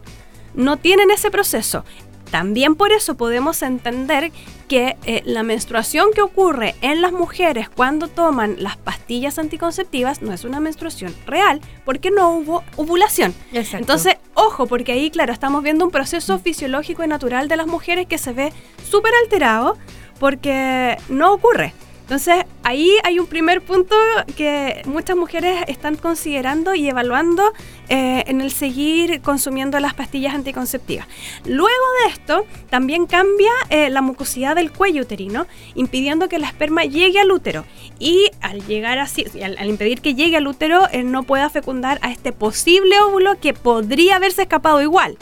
no 0.56 0.78
tienen 0.78 1.12
ese 1.12 1.30
proceso. 1.30 1.86
También 2.32 2.76
por 2.76 2.94
eso 2.94 3.16
podemos 3.16 3.62
entender 3.62 4.32
que 4.70 4.96
eh, 5.06 5.22
la 5.26 5.44
menstruación 5.44 6.12
que 6.16 6.22
ocurre 6.22 6.76
en 6.82 7.02
las 7.02 7.12
mujeres 7.12 7.70
cuando 7.70 8.08
toman 8.08 8.56
las 8.60 8.78
pastillas 8.78 9.38
anticonceptivas 9.38 10.22
no 10.22 10.32
es 10.32 10.46
una 10.46 10.62
menstruación 10.62 11.14
real 11.26 11.60
porque 11.84 12.10
no 12.10 12.32
hubo 12.32 12.64
ovulación. 12.78 13.34
Exacto. 13.52 13.78
Entonces, 13.80 14.16
ojo, 14.34 14.66
porque 14.68 14.94
ahí, 14.94 15.12
claro, 15.12 15.34
estamos 15.34 15.62
viendo 15.62 15.84
un 15.84 15.92
proceso 15.92 16.40
fisiológico 16.40 17.04
y 17.04 17.08
natural 17.08 17.50
de 17.50 17.58
las 17.58 17.68
mujeres 17.68 18.08
que 18.08 18.18
se 18.18 18.32
ve 18.32 18.54
súper 18.90 19.14
alterado 19.22 19.78
porque 20.18 20.98
no 21.10 21.34
ocurre. 21.34 21.74
Entonces, 22.12 22.44
ahí 22.64 22.92
hay 23.06 23.20
un 23.20 23.26
primer 23.26 23.62
punto 23.62 23.96
que 24.36 24.82
muchas 24.84 25.16
mujeres 25.16 25.64
están 25.70 25.96
considerando 25.96 26.76
y 26.76 26.90
evaluando 26.90 27.54
eh, 27.88 28.26
en 28.28 28.42
el 28.42 28.52
seguir 28.52 29.22
consumiendo 29.22 29.80
las 29.80 29.94
pastillas 29.94 30.36
anticonceptivas. 30.36 31.08
Luego 31.46 31.86
de 32.04 32.12
esto, 32.12 32.46
también 32.70 33.06
cambia 33.06 33.50
eh, 33.70 33.90
la 33.90 34.02
mucosidad 34.02 34.58
del 34.58 34.74
cuello 34.74 35.04
uterino, 35.04 35.48
impidiendo 35.74 36.28
que 36.28 36.36
el 36.36 36.44
esperma 36.44 36.84
llegue 36.84 37.22
al 37.22 37.32
útero. 37.32 37.64
Y 37.98 38.30
al 38.42 38.68
llegar 38.68 39.00
así, 39.00 39.24
al 39.42 39.70
impedir 39.70 40.02
que 40.02 40.14
llegue 40.14 40.36
al 40.36 40.48
útero, 40.48 40.90
eh, 40.92 41.04
no 41.04 41.24
pueda 41.24 41.50
fecundar 41.50 41.98
a 42.02 42.12
este 42.12 42.34
posible 42.34 43.00
óvulo 43.00 43.40
que 43.40 43.54
podría 43.54 44.18
haberse 44.18 44.42
escapado 44.42 44.82
igual. 44.82 45.18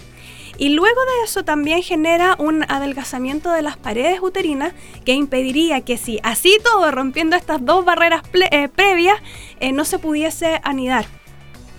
Y 0.60 0.70
luego 0.70 1.00
de 1.00 1.24
eso 1.24 1.44
también 1.44 1.82
genera 1.82 2.36
un 2.38 2.66
adelgazamiento 2.68 3.50
de 3.50 3.62
las 3.62 3.78
paredes 3.78 4.20
uterinas 4.22 4.74
que 5.06 5.14
impediría 5.14 5.80
que 5.82 5.96
si 5.96 6.20
así 6.22 6.58
todo, 6.62 6.92
rompiendo 6.92 7.38
estas 7.38 7.64
dos 7.66 7.86
barreras 7.86 8.24
eh, 8.52 8.68
previas, 8.68 9.18
eh, 9.62 9.72
no 9.72 9.86
se 9.86 10.00
pudiese 10.00 10.60
anidar 10.64 11.06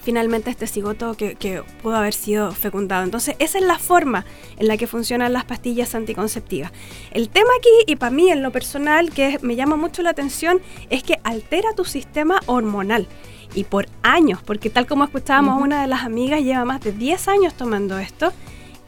finalmente 0.02 0.48
este 0.48 0.66
cigoto 0.66 1.14
que, 1.14 1.34
que 1.34 1.62
pudo 1.82 1.96
haber 1.96 2.14
sido 2.14 2.52
fecundado. 2.52 3.04
Entonces 3.04 3.36
esa 3.38 3.58
es 3.58 3.64
la 3.64 3.78
forma 3.78 4.24
en 4.56 4.66
la 4.66 4.78
que 4.78 4.86
funcionan 4.86 5.34
las 5.34 5.44
pastillas 5.44 5.94
anticonceptivas. 5.94 6.72
El 7.10 7.28
tema 7.28 7.50
aquí, 7.58 7.92
y 7.92 7.96
para 7.96 8.10
mí 8.10 8.30
en 8.30 8.42
lo 8.42 8.50
personal, 8.50 9.10
que 9.10 9.38
me 9.42 9.56
llama 9.56 9.76
mucho 9.76 10.00
la 10.00 10.08
atención, 10.08 10.62
es 10.88 11.02
que 11.02 11.20
altera 11.22 11.74
tu 11.76 11.84
sistema 11.84 12.40
hormonal. 12.46 13.06
Y 13.54 13.64
por 13.64 13.88
años, 14.02 14.40
porque 14.42 14.70
tal 14.70 14.86
como 14.86 15.04
escuchábamos, 15.04 15.56
Ujú. 15.56 15.64
una 15.64 15.82
de 15.82 15.86
las 15.86 16.02
amigas 16.04 16.40
lleva 16.40 16.64
más 16.64 16.80
de 16.80 16.92
10 16.92 17.28
años 17.28 17.52
tomando 17.52 17.98
esto. 17.98 18.32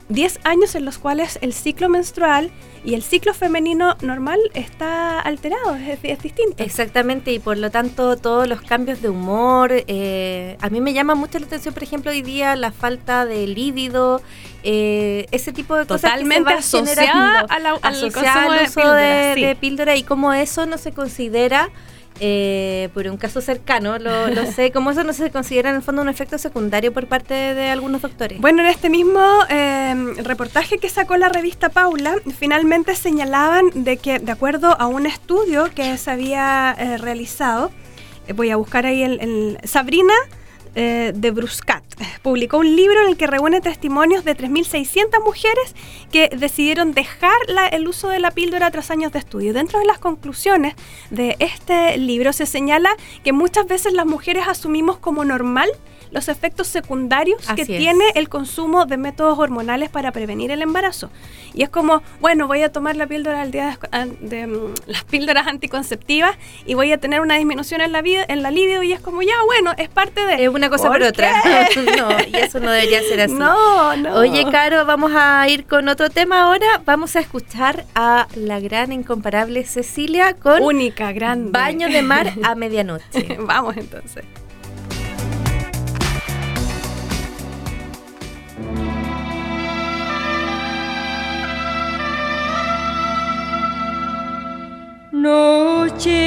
10 0.09 0.41
años 0.45 0.75
en 0.75 0.85
los 0.85 0.99
cuales 0.99 1.39
el 1.43 1.53
ciclo 1.53 1.89
menstrual 1.89 2.51
y 2.85 2.95
el 2.95 3.03
ciclo 3.03 3.33
femenino 3.33 3.97
normal 4.03 4.41
está 4.55 5.21
alterado, 5.21 5.77
es, 5.77 6.01
es 6.03 6.19
distinto. 6.21 6.63
Exactamente, 6.65 7.33
y 7.33 7.39
por 7.39 7.57
lo 7.57 7.71
tanto 7.71 8.17
todos 8.17 8.49
los 8.49 8.61
cambios 8.61 9.01
de 9.01 9.09
humor, 9.09 9.71
eh, 9.73 10.57
a 10.61 10.69
mí 10.69 10.81
me 10.81 10.93
llama 10.93 11.15
mucho 11.15 11.39
la 11.39 11.47
atención, 11.47 11.73
por 11.73 11.83
ejemplo, 11.85 12.11
hoy 12.11 12.23
día 12.23 12.57
la 12.57 12.73
falta 12.73 13.25
de 13.25 13.47
líbido, 13.47 14.21
eh, 14.65 15.27
ese 15.31 15.53
tipo 15.53 15.77
de 15.77 15.87
cosas 15.87 16.11
Totalmente 16.11 16.53
asociada 16.53 16.95
generando, 17.13 17.47
a 17.49 17.59
la- 17.61 17.71
al 17.83 17.95
asociada 17.95 18.53
de 18.59 18.65
uso 18.65 18.75
píldora, 18.81 18.97
de, 19.01 19.35
sí. 19.37 19.41
de 19.45 19.57
píldora 19.57 19.97
y 19.97 20.03
cómo 20.03 20.33
eso 20.33 20.67
no 20.67 20.77
se 20.77 20.93
considera 20.93 21.71
eh, 22.25 22.89
por 22.95 23.09
un 23.09 23.17
caso 23.17 23.41
cercano, 23.41 23.99
lo, 23.99 24.29
lo 24.29 24.47
sé, 24.53 24.71
cómo 24.71 24.93
eso 24.93 25.03
no 25.03 25.13
se 25.13 25.31
considera 25.33 25.71
en 25.71 25.77
el 25.77 25.83
fondo 25.83 26.03
un 26.03 26.09
efecto 26.09 26.39
secundario 26.39 26.93
por 26.93 27.09
parte 27.09 27.35
de, 27.35 27.55
de 27.55 27.69
algunos 27.71 28.01
doctores. 28.03 28.41
Bueno, 28.41 28.63
en 28.63 28.69
este 28.69 28.89
mismo 28.91 29.21
eh, 29.49 29.95
reportaje 30.23 30.79
que 30.79 30.89
sacó 30.89 31.17
la 31.17 31.29
revista 31.29 31.69
Paula, 31.69 32.15
finalmente 32.39 32.95
señalaban 32.95 33.71
de 33.75 33.97
que, 33.97 34.21
de 34.21 34.31
acuerdo 34.31 34.77
a 34.81 34.87
un 34.87 35.07
estudio 35.07 35.69
que 35.75 35.99
se 35.99 36.11
había 36.13 36.75
eh, 36.79 36.97
realizado, 36.99 37.73
eh, 38.29 38.33
voy 38.35 38.51
a 38.51 38.57
buscar 38.57 38.87
ahí 38.87 39.03
el, 39.03 39.19
el- 39.21 39.59
Sabrina 39.65 40.15
eh, 40.75 41.13
de 41.15 41.31
Bruscat 41.31 41.85
publicó 42.23 42.59
un 42.59 42.77
libro 42.77 43.03
en 43.03 43.09
el 43.09 43.17
que 43.17 43.27
reúne 43.27 43.61
testimonios 43.61 44.25
de 44.25 44.37
3.600 44.37 45.23
mujeres 45.23 45.75
que 46.11 46.29
decidieron 46.29 46.93
dejar 46.93 47.33
el 47.71 47.89
uso 47.89 48.09
de 48.09 48.19
la 48.19 48.31
píldora 48.31 48.71
tras 48.71 48.91
años 48.91 49.13
de 49.13 49.19
estudio. 49.19 49.53
Dentro 49.53 49.79
de 49.79 49.87
las 49.87 49.99
conclusiones 49.99 50.75
de 51.11 51.37
este 51.39 51.97
libro 51.99 52.33
se 52.33 52.47
señala 52.47 52.97
que 53.25 53.33
muchas 53.33 53.67
veces 53.67 53.93
las 53.93 54.07
mujeres 54.07 54.45
asumimos 54.49 54.99
como 54.99 55.25
normal 55.25 55.69
los 56.13 56.29
efectos 56.29 56.69
secundarios 56.69 57.41
que 57.55 57.63
Así 57.63 57.75
es. 57.75 57.81
tiene 57.81 58.05
el 58.15 58.29
consumo 58.29 58.85
de 58.87 58.97
métodos 58.97 59.39
hormonales 59.39 59.91
para 59.91 60.13
prevenir 60.13 60.51
el 60.51 60.63
embarazo. 60.63 61.11
Y 61.55 61.63
es 61.63 61.69
como, 61.69 62.03
bueno, 62.21 62.47
voy 62.47 62.63
a 62.63 62.71
tomar 62.71 62.97
la 62.97 63.07
píldora 63.07 63.41
al 63.41 63.51
día 63.51 63.79
de, 64.21 64.47
mm, 64.47 64.75
las 64.87 65.05
píldoras 65.05 65.47
anticonceptivas 65.47 66.37
y 66.67 66.75
voy 66.75 66.93
a 66.93 66.99
tener 66.99 67.21
una 67.21 67.37
disminución 67.37 67.81
en 67.81 67.93
la 67.93 68.03
vida, 68.03 68.25
en 68.29 68.43
la 68.43 68.51
libido 68.51 68.83
y 68.83 68.93
es 68.93 69.01
como, 69.01 69.23
ya, 69.23 69.35
bueno, 69.47 69.73
es 69.79 69.89
parte 69.89 70.25
de 70.27 70.45
Es 70.45 70.49
una 70.49 70.69
cosa 70.69 70.89
por, 70.89 70.99
¿Por 70.99 71.09
otra. 71.09 71.33
no, 71.99 72.11
y 72.29 72.37
eso 72.37 72.61
no 72.61 72.71
debería 72.71 73.01
ser 73.03 73.23
así. 73.23 73.35
No, 73.35 73.97
no. 73.97 74.17
Oye, 74.17 74.45
Caro, 74.51 74.85
vamos 74.85 75.13
a 75.15 75.49
ir 75.49 75.67
con 75.67 75.89
otro 75.89 76.11
tema 76.11 76.43
ahora. 76.43 76.83
Vamos 76.85 77.17
a 77.17 77.21
escuchar 77.21 77.87
a 77.95 78.29
la 78.35 78.61
gran 78.61 78.93
incomparable 78.93 79.65
Cecilia 79.65 80.35
con 80.35 80.63
única, 80.63 81.13
grande. 81.13 81.51
Baño 81.51 81.89
de 81.89 82.03
mar 82.03 82.33
a 82.43 82.55
medianoche. 82.55 83.39
Vamos 83.41 83.77
entonces. 83.77 84.25
Noche, 95.23 96.19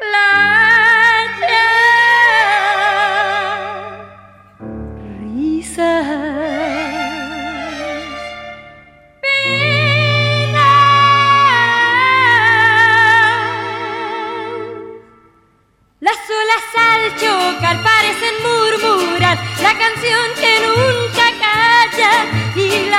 playa, 0.00 1.66
risas. 5.20 6.06
Las 16.00 16.20
olas 16.40 16.66
al 16.90 17.02
chocar 17.20 17.76
parecen 17.84 18.34
murmurar 18.42 19.36
la 19.62 19.72
canción 19.82 20.26
que 20.40 20.52
nunca 20.66 21.26
calla 21.44 22.12
y 22.56 22.90
la 22.90 22.97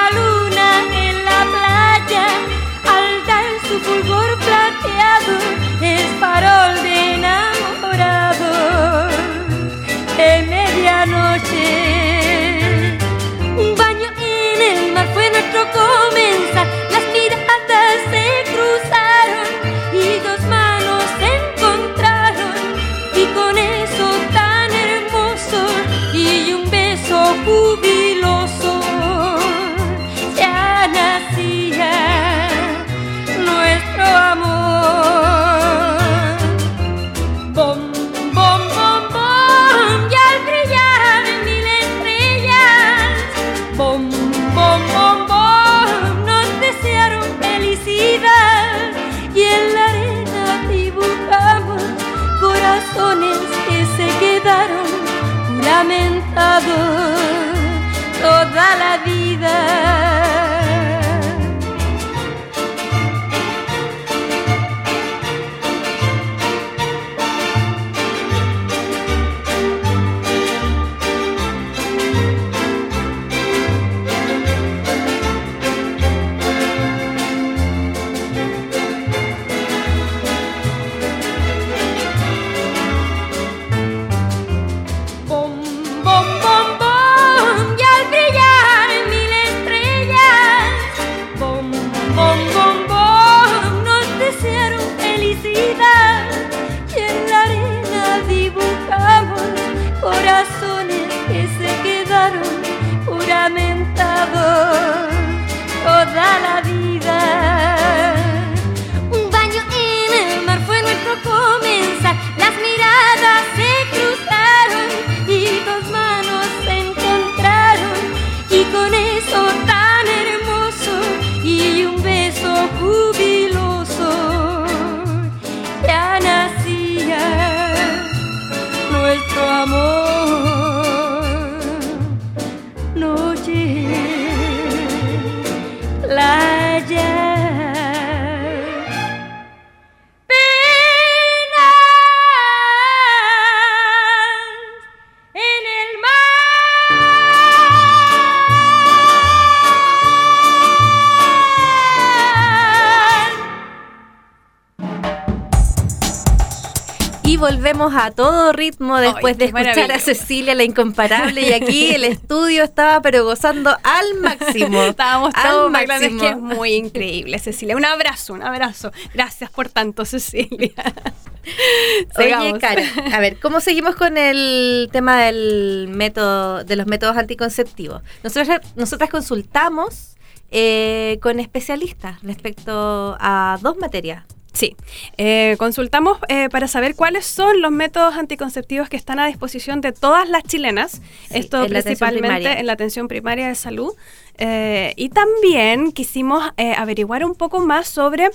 A 157.87 158.11
todo 158.11 158.51
ritmo 158.51 158.97
después 158.97 159.33
Ay, 159.33 159.37
de 159.37 159.45
escuchar 159.45 159.91
a. 159.91 159.99
Cecilia 159.99 160.53
la 160.53 160.63
incomparable 160.63 161.41
y 161.41 161.53
aquí 161.53 161.93
el 161.93 162.03
estudio 162.05 162.63
estaba 162.63 163.01
pero 163.01 163.23
gozando 163.23 163.69
al 163.83 164.15
máximo. 164.21 164.83
Estábamos 164.83 165.33
al 165.33 165.71
bailando, 165.71 166.05
es 166.05 166.11
máximo. 166.11 166.19
que 166.21 166.27
es 166.27 166.57
muy 166.57 166.73
increíble, 166.73 167.39
Cecilia. 167.39 167.77
Un 167.77 167.85
abrazo, 167.85 168.33
un 168.33 168.43
abrazo. 168.43 168.91
Gracias 169.13 169.49
por 169.49 169.69
tanto, 169.69 170.03
Cecilia. 170.03 170.73
Oye. 172.17 172.59
Cara, 172.59 172.83
a 173.13 173.19
ver, 173.19 173.39
¿cómo 173.39 173.61
seguimos 173.61 173.95
con 173.95 174.17
el 174.17 174.89
tema 174.91 175.21
del 175.23 175.87
método, 175.89 176.63
de 176.65 176.75
los 176.75 176.85
métodos 176.85 177.15
anticonceptivos? 177.17 178.01
Nosotras, 178.23 178.61
nosotras 178.75 179.09
consultamos 179.09 180.17
eh, 180.51 181.19
con 181.21 181.39
especialistas 181.39 182.21
respecto 182.23 183.15
a 183.19 183.57
dos 183.61 183.77
materias. 183.77 184.23
Sí, 184.53 184.75
eh, 185.17 185.55
consultamos 185.59 186.17
eh, 186.27 186.49
para 186.49 186.67
saber 186.67 186.95
cuáles 186.95 187.25
son 187.25 187.61
los 187.61 187.71
métodos 187.71 188.15
anticonceptivos 188.15 188.89
que 188.89 188.97
están 188.97 189.19
a 189.19 189.27
disposición 189.27 189.79
de 189.79 189.91
todas 189.91 190.27
las 190.27 190.43
chilenas. 190.43 190.93
Sí, 190.93 191.01
Esto 191.31 191.63
en 191.63 191.69
principalmente 191.69 192.59
en 192.59 192.65
la 192.65 192.73
atención 192.73 193.07
primaria 193.07 193.47
de 193.47 193.55
salud. 193.55 193.93
Eh, 194.41 194.93
y 194.95 195.09
también 195.09 195.91
quisimos 195.91 196.43
eh, 196.57 196.73
averiguar 196.77 197.25
un 197.25 197.35
poco 197.35 197.59
más 197.59 197.87
sobre 197.89 198.29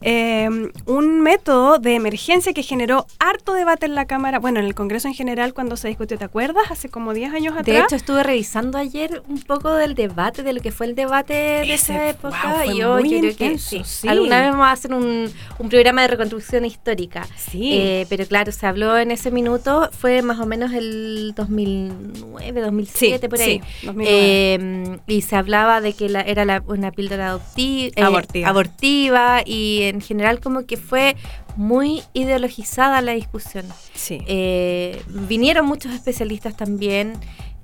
eh, 0.00 0.48
un 0.86 1.20
método 1.20 1.78
de 1.78 1.94
emergencia 1.96 2.52
que 2.54 2.62
generó 2.62 3.06
harto 3.18 3.52
debate 3.52 3.84
en 3.86 3.94
la 3.94 4.06
Cámara, 4.06 4.38
bueno, 4.38 4.58
en 4.60 4.66
el 4.66 4.74
Congreso 4.74 5.08
en 5.08 5.14
general 5.14 5.52
cuando 5.52 5.76
se 5.76 5.88
discutió, 5.88 6.16
¿te 6.18 6.24
acuerdas? 6.24 6.70
Hace 6.70 6.88
como 6.88 7.12
10 7.12 7.34
años 7.34 7.52
atrás. 7.52 7.66
De 7.66 7.78
hecho, 7.78 7.96
estuve 7.96 8.22
revisando 8.22 8.78
ayer 8.78 9.22
un 9.28 9.40
poco 9.42 9.74
del 9.74 9.94
debate, 9.94 10.42
de 10.42 10.52
lo 10.54 10.60
que 10.62 10.72
fue 10.72 10.86
el 10.86 10.94
debate 10.94 11.34
de 11.34 11.62
Ese, 11.74 11.92
esa 11.94 12.08
época. 12.08 12.38
wow, 12.42 12.64
fue 12.64 12.74
y 12.74 12.78
yo 12.78 12.94
muy 12.94 13.08
creo 13.08 13.20
que 13.20 13.28
intenso, 13.44 13.68
sí. 13.68 13.82
sí. 13.84 14.08
Alguna 14.08 14.40
vez 14.40 14.50
vamos 14.52 14.66
a 14.66 14.72
hacer 14.72 14.94
un, 14.94 15.30
un 15.58 15.68
programa 15.68 16.02
de 16.02 16.08
reconstrucción 16.08 16.64
histórica. 16.64 17.26
Sí. 17.36 17.74
Eh, 17.74 18.06
pero 18.08 18.24
claro, 18.26 18.50
se 18.52 18.66
habló 18.66 18.96
en 18.96 19.10
ese 19.10 19.30
minuto, 19.30 19.90
fue 19.92 20.22
más 20.22 20.38
o 20.40 20.46
menos 20.46 20.72
el 20.72 21.34
2009, 21.36 22.60
2007, 22.62 23.18
Sí, 23.20 23.28
por 23.28 23.40
ahí. 23.40 23.60
sí, 23.80 23.86
2009. 23.86 24.10
Eh, 24.10 24.98
y 25.06 25.22
se 25.22 25.36
hablaba 25.50 25.80
de 25.80 25.92
que 25.94 26.08
la- 26.08 26.20
era 26.22 26.44
la- 26.44 26.62
una 26.68 26.92
píldora 26.92 27.36
eh, 27.56 27.90
Abortiva. 28.02 28.48
abortiva 28.48 29.42
y 29.44 29.82
en 29.82 30.00
general 30.00 30.38
como 30.38 30.64
que 30.64 30.76
fue 30.76 31.16
muy 31.56 32.02
ideologizada 32.12 33.02
la 33.02 33.12
discusión. 33.12 33.66
Sí. 33.94 34.18
Eh, 34.28 35.02
vinieron 35.08 35.66
muchos 35.66 35.92
especialistas 35.92 36.56
también 36.56 37.14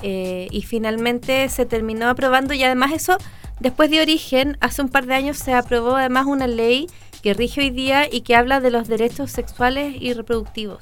eh, 0.03 0.49
y 0.51 0.63
finalmente 0.63 1.49
se 1.49 1.65
terminó 1.65 2.09
aprobando 2.09 2.55
y 2.55 2.63
además 2.65 2.93
eso, 2.93 3.19
después 3.61 3.89
de 3.91 4.01
origen, 4.03 4.57
hace 4.61 4.83
un 4.83 4.89
par 4.89 5.07
de 5.07 5.15
años 5.15 5.39
se 5.39 5.55
aprobó 5.55 5.95
además 5.95 6.27
una 6.27 6.49
ley 6.49 6.89
que 7.23 7.35
rige 7.35 7.61
hoy 7.61 7.71
día 7.71 8.13
y 8.13 8.23
que 8.23 8.35
habla 8.35 8.61
de 8.61 8.71
los 8.73 8.89
derechos 8.89 9.31
sexuales 9.31 9.95
y 10.01 10.13
reproductivos. 10.13 10.81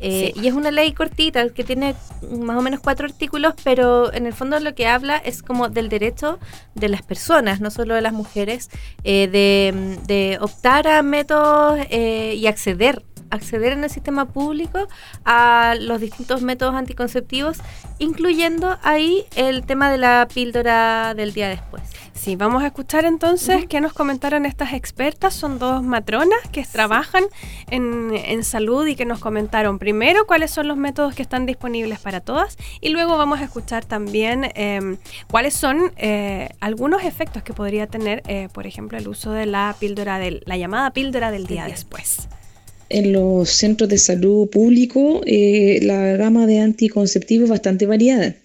Eh, 0.00 0.32
Sí. 0.34 0.40
Y 0.42 0.48
es 0.48 0.54
una 0.54 0.70
ley 0.70 0.92
cortita 0.92 1.48
que 1.50 1.64
tiene 1.64 1.94
más 2.30 2.56
o 2.58 2.62
menos 2.62 2.80
cuatro 2.80 3.06
artículos, 3.06 3.54
pero 3.62 4.12
en 4.12 4.26
el 4.26 4.32
fondo 4.32 4.58
lo 4.60 4.74
que 4.74 4.86
habla 4.86 5.16
es 5.16 5.42
como 5.42 5.68
del 5.68 5.88
derecho 5.88 6.38
de 6.74 6.88
las 6.88 7.02
personas, 7.02 7.60
no 7.60 7.70
solo 7.70 7.94
de 7.94 8.02
las 8.02 8.12
mujeres, 8.12 8.70
eh, 9.04 9.28
de, 9.28 9.98
de 10.06 10.38
optar 10.40 10.86
a 10.88 11.02
métodos 11.02 11.78
eh, 11.90 12.34
y 12.36 12.46
acceder 12.46 13.02
acceder 13.34 13.72
en 13.72 13.84
el 13.84 13.90
sistema 13.90 14.26
público 14.26 14.88
a 15.24 15.74
los 15.78 16.00
distintos 16.00 16.42
métodos 16.42 16.74
anticonceptivos, 16.74 17.58
incluyendo 17.98 18.78
ahí 18.82 19.24
el 19.36 19.64
tema 19.64 19.90
de 19.90 19.98
la 19.98 20.28
píldora 20.32 21.14
del 21.14 21.32
día 21.32 21.48
después. 21.48 21.82
Sí, 22.12 22.36
vamos 22.36 22.62
a 22.62 22.68
escuchar 22.68 23.04
entonces 23.04 23.66
qué 23.66 23.80
nos 23.80 23.92
comentaron 23.92 24.46
estas 24.46 24.72
expertas. 24.72 25.34
Son 25.34 25.58
dos 25.58 25.82
matronas 25.82 26.38
que 26.52 26.64
trabajan 26.64 27.24
en, 27.70 28.12
en 28.14 28.44
salud 28.44 28.86
y 28.86 28.96
que 28.96 29.04
nos 29.04 29.18
comentaron 29.18 29.78
primero 29.78 30.26
cuáles 30.26 30.50
son 30.50 30.68
los 30.68 30.76
métodos 30.76 31.14
que 31.14 31.22
están 31.22 31.44
disponibles 31.44 31.98
para 31.98 32.20
todas 32.20 32.56
y 32.80 32.90
luego 32.90 33.16
vamos 33.18 33.40
a 33.40 33.44
escuchar 33.44 33.84
también 33.84 34.50
eh, 34.54 34.96
cuáles 35.30 35.54
son 35.54 35.92
eh, 35.96 36.50
algunos 36.60 37.04
efectos 37.04 37.42
que 37.42 37.52
podría 37.52 37.86
tener, 37.86 38.22
eh, 38.26 38.48
por 38.52 38.66
ejemplo, 38.66 38.98
el 38.98 39.08
uso 39.08 39.32
de 39.32 39.46
la 39.46 39.74
píldora 39.78 40.18
del, 40.18 40.42
la 40.46 40.56
llamada 40.56 40.90
píldora 40.92 41.30
del 41.30 41.46
día 41.46 41.66
después. 41.66 42.28
En 42.94 43.12
los 43.12 43.50
centros 43.50 43.90
de 43.90 43.98
salud 43.98 44.48
público, 44.48 45.20
eh, 45.26 45.80
la 45.82 46.16
gama 46.16 46.46
de 46.46 46.60
anticonceptivos 46.60 47.46
es 47.46 47.50
bastante 47.50 47.86
variada. 47.86 48.36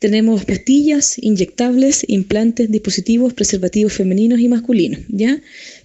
Tenemos 0.00 0.44
pastillas, 0.44 1.16
inyectables, 1.18 2.04
implantes, 2.08 2.68
dispositivos, 2.68 3.32
preservativos 3.32 3.92
femeninos 3.92 4.40
y 4.40 4.48
masculinos, 4.48 5.02
¿ya? 5.08 5.40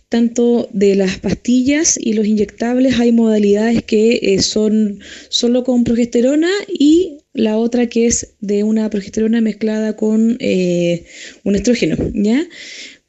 Tanto 0.10 0.67
de 0.74 0.95
las 0.95 1.19
pastillas 1.19 2.00
y 2.02 2.13
los 2.13 2.26
inyectables 2.26 3.00
hay 3.00 3.12
modalidades 3.12 3.84
que 3.84 4.19
eh, 4.34 4.41
son 4.41 5.00
solo 5.30 5.63
con 5.63 5.84
progesterona 5.84 6.50
y 6.67 7.19
la 7.34 7.58
otra 7.58 7.86
que 7.86 8.08
es 8.08 8.36
de 8.39 8.63
una 8.63 8.89
progesterona 8.89 9.41
mezclada 9.41 9.95
con 9.95 10.38
eh, 10.39 11.06
un 11.43 11.56
estrógeno, 11.56 11.98
¿ya? 12.15 12.48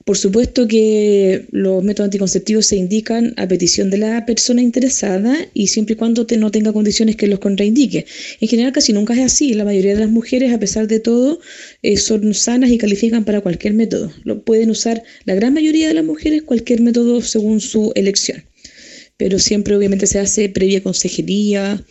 Por 0.06 0.16
supuesto 0.16 0.68
que 0.68 1.46
los 1.50 1.82
métodos 1.82 2.06
anticonceptivos 2.06 2.66
se 2.66 2.76
indican 2.76 3.34
a 3.36 3.48
petición 3.48 3.90
de 3.90 3.98
la 3.98 4.24
persona 4.24 4.62
interesada 4.62 5.36
y 5.52 5.66
siempre 5.66 5.94
y 5.94 5.96
cuando 5.96 6.24
te- 6.26 6.36
no 6.36 6.52
tenga 6.52 6.72
condiciones 6.72 7.16
que 7.16 7.26
los 7.26 7.40
contraindique. 7.40 8.06
En 8.40 8.46
general 8.48 8.70
casi 8.70 8.92
nunca 8.92 9.14
es 9.14 9.20
así. 9.20 9.52
La 9.54 9.64
mayoría 9.64 9.94
de 9.94 10.00
las 10.02 10.10
mujeres, 10.10 10.52
a 10.52 10.60
pesar 10.60 10.86
de 10.86 11.00
todo, 11.00 11.40
eh, 11.82 11.96
son 11.96 12.34
sanas 12.34 12.70
y 12.70 12.78
califican 12.78 13.24
para 13.24 13.40
cualquier 13.40 13.74
método. 13.74 14.12
Lo 14.22 14.44
pueden 14.44 14.70
usar 14.70 15.02
la 15.24 15.34
gran 15.34 15.52
mayoría 15.52 15.88
de 15.88 15.94
las 15.94 16.04
mujeres 16.04 16.44
cualquier 16.44 16.82
método 16.82 17.20
según 17.20 17.60
su 17.60 17.90
elección. 17.96 18.44
Pero 19.18 19.38
siempre 19.38 19.74
obviamente 19.74 20.06
se 20.06 20.18
hace 20.18 20.48
previa 20.48 20.82
consejería 20.82 21.82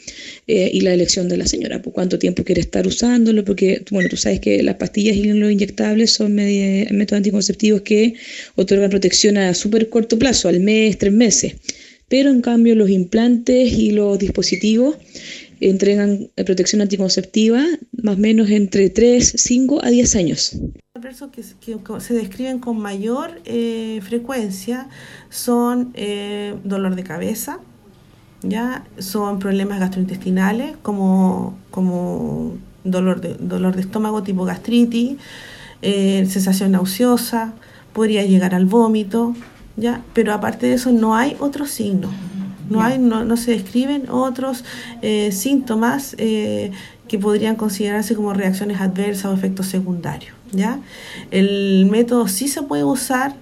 eh, 0.48 0.70
y 0.72 0.82
la 0.82 0.94
elección 0.94 1.28
de 1.28 1.38
la 1.38 1.48
señora, 1.48 1.82
por 1.82 1.94
cuánto 1.94 2.20
tiempo 2.20 2.44
quiere 2.44 2.62
estar 2.62 2.86
usándolo, 2.86 3.44
porque 3.44 3.84
bueno, 3.90 4.10
tú 4.10 4.18
sabes 4.18 4.40
que 4.40 4.62
las 4.62 4.76
pastillas 4.76 5.16
y 5.16 5.24
los 5.24 5.52
inyectables 5.52 6.12
son 6.12 6.36
métodos 6.36 7.18
anticonceptivos 7.18 7.82
que 7.82 8.14
otorgan 8.56 8.92
protección 8.92 9.38
a 9.38 9.54
súper 9.54 9.90
corto 9.90 10.20
plazo, 10.20 10.50
al 10.50 10.60
mes, 10.60 10.98
tres 10.98 11.14
meses. 11.14 11.56
Pero 12.08 12.30
en 12.30 12.42
cambio 12.42 12.76
los 12.76 12.92
implantes 12.92 13.74
y 13.74 13.90
los 13.90 14.20
dispositivos 14.20 14.96
entregan 15.60 16.30
eh, 16.36 16.44
protección 16.44 16.82
anticonceptiva 16.82 17.64
más 18.04 18.16
o 18.16 18.20
menos 18.20 18.50
entre 18.50 18.90
3, 18.90 19.34
5 19.38 19.84
a 19.84 19.90
10 19.90 20.16
años. 20.16 20.58
adversos 20.94 21.30
que, 21.32 21.42
que 21.42 22.00
se 22.00 22.14
describen 22.14 22.60
con 22.60 22.80
mayor 22.80 23.42
eh, 23.46 24.00
frecuencia 24.04 24.88
son 25.30 25.92
eh, 25.94 26.56
dolor 26.64 26.96
de 26.96 27.04
cabeza, 27.04 27.60
ya 28.42 28.86
son 29.00 29.40
problemas 29.40 29.80
gastrointestinales 29.80 30.78
como, 30.82 31.58
como 31.72 32.54
dolor, 32.84 33.22
de, 33.22 33.36
dolor 33.36 33.76
de 33.76 33.82
estómago 33.82 34.24
tipo 34.24 34.46
gastritis, 34.46 35.18
eh, 35.82 36.26
sensación 36.30 36.72
nauseosa, 36.72 37.54
podría 37.94 38.24
llegar 38.24 38.56
al 38.56 38.66
vómito, 38.66 39.36
ya, 39.76 40.02
pero 40.14 40.34
aparte 40.34 40.68
de 40.68 40.74
eso 40.74 40.92
no 40.92 41.16
hay 41.16 41.36
otros 41.40 41.72
signos. 41.72 42.12
No, 42.70 42.82
hay, 42.82 42.98
no, 42.98 43.24
no 43.24 43.38
se 43.38 43.52
describen 43.52 44.10
otros 44.10 44.64
eh, 45.02 45.32
síntomas 45.32 46.16
eh, 46.18 46.72
que 47.08 47.20
podrían 47.20 47.56
considerarse 47.56 48.16
como 48.16 48.34
reacciones 48.34 48.82
adversas 48.82 49.26
o 49.26 49.34
efectos 49.34 49.68
secundarios. 49.68 50.34
¿ya? 50.52 50.80
El 51.32 51.88
método 51.92 52.28
sí 52.28 52.48
se 52.48 52.64
puede 52.64 52.84
usar 52.84 53.36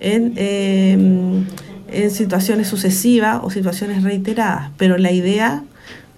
en, 0.00 0.34
eh, 0.36 1.44
en 1.92 2.10
situaciones 2.10 2.68
sucesivas 2.68 3.40
o 3.42 3.50
situaciones 3.50 4.02
reiteradas, 4.02 4.70
pero 4.76 4.98
la 4.98 5.12
idea, 5.12 5.62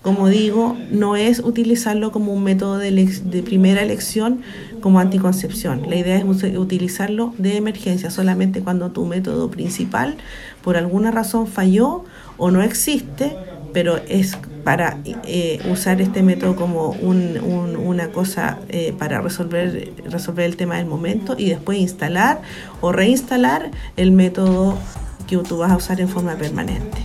como 0.03 0.29
digo, 0.29 0.77
no 0.91 1.17
es 1.17 1.41
utilizarlo 1.41 2.11
como 2.13 2.33
un 2.33 2.43
método 2.43 2.79
de, 2.79 3.43
primera 3.45 3.83
elección 3.83 4.41
como 4.81 5.01
anticoncepción. 5.01 5.83
La 5.89 5.97
idea 5.97 6.17
es 6.17 6.25
utilizarlo 6.25 7.35
de 7.39 7.57
emergencia 7.57 8.11
solamente 8.11 8.61
cuando 8.61 8.91
tu 8.91 9.05
método 9.07 9.51
principal 9.51 10.17
por 10.63 10.77
alguna 10.77 11.11
razón 11.11 11.47
falló 11.47 12.05
o 12.39 12.51
no 12.51 12.63
existe, 12.63 13.37
pero 13.73 13.99
es 14.09 14.39
para 14.65 15.01
eh, 15.05 15.61
usar 15.65 16.01
este 16.01 16.23
método 16.23 16.57
como 16.57 16.93
un- 16.93 17.39
un- 17.43 17.77
una 17.77 18.11
cosa 18.13 18.61
eh, 18.69 18.93
para 18.99 19.21
resolver, 19.21 19.93
resolver 20.05 20.47
el 20.47 20.57
tema 20.57 20.77
del 20.77 20.87
momento 20.87 21.35
y 21.39 21.51
después 21.51 21.79
instalar 21.79 22.41
o 22.81 22.93
reinstalar 22.93 23.71
el 23.97 24.13
método 24.13 24.79
que 25.27 25.37
tú 25.39 25.59
vas 25.59 25.71
a 25.73 25.77
usar 25.77 26.01
en 26.01 26.09
forma 26.09 26.37
permanente. 26.37 26.99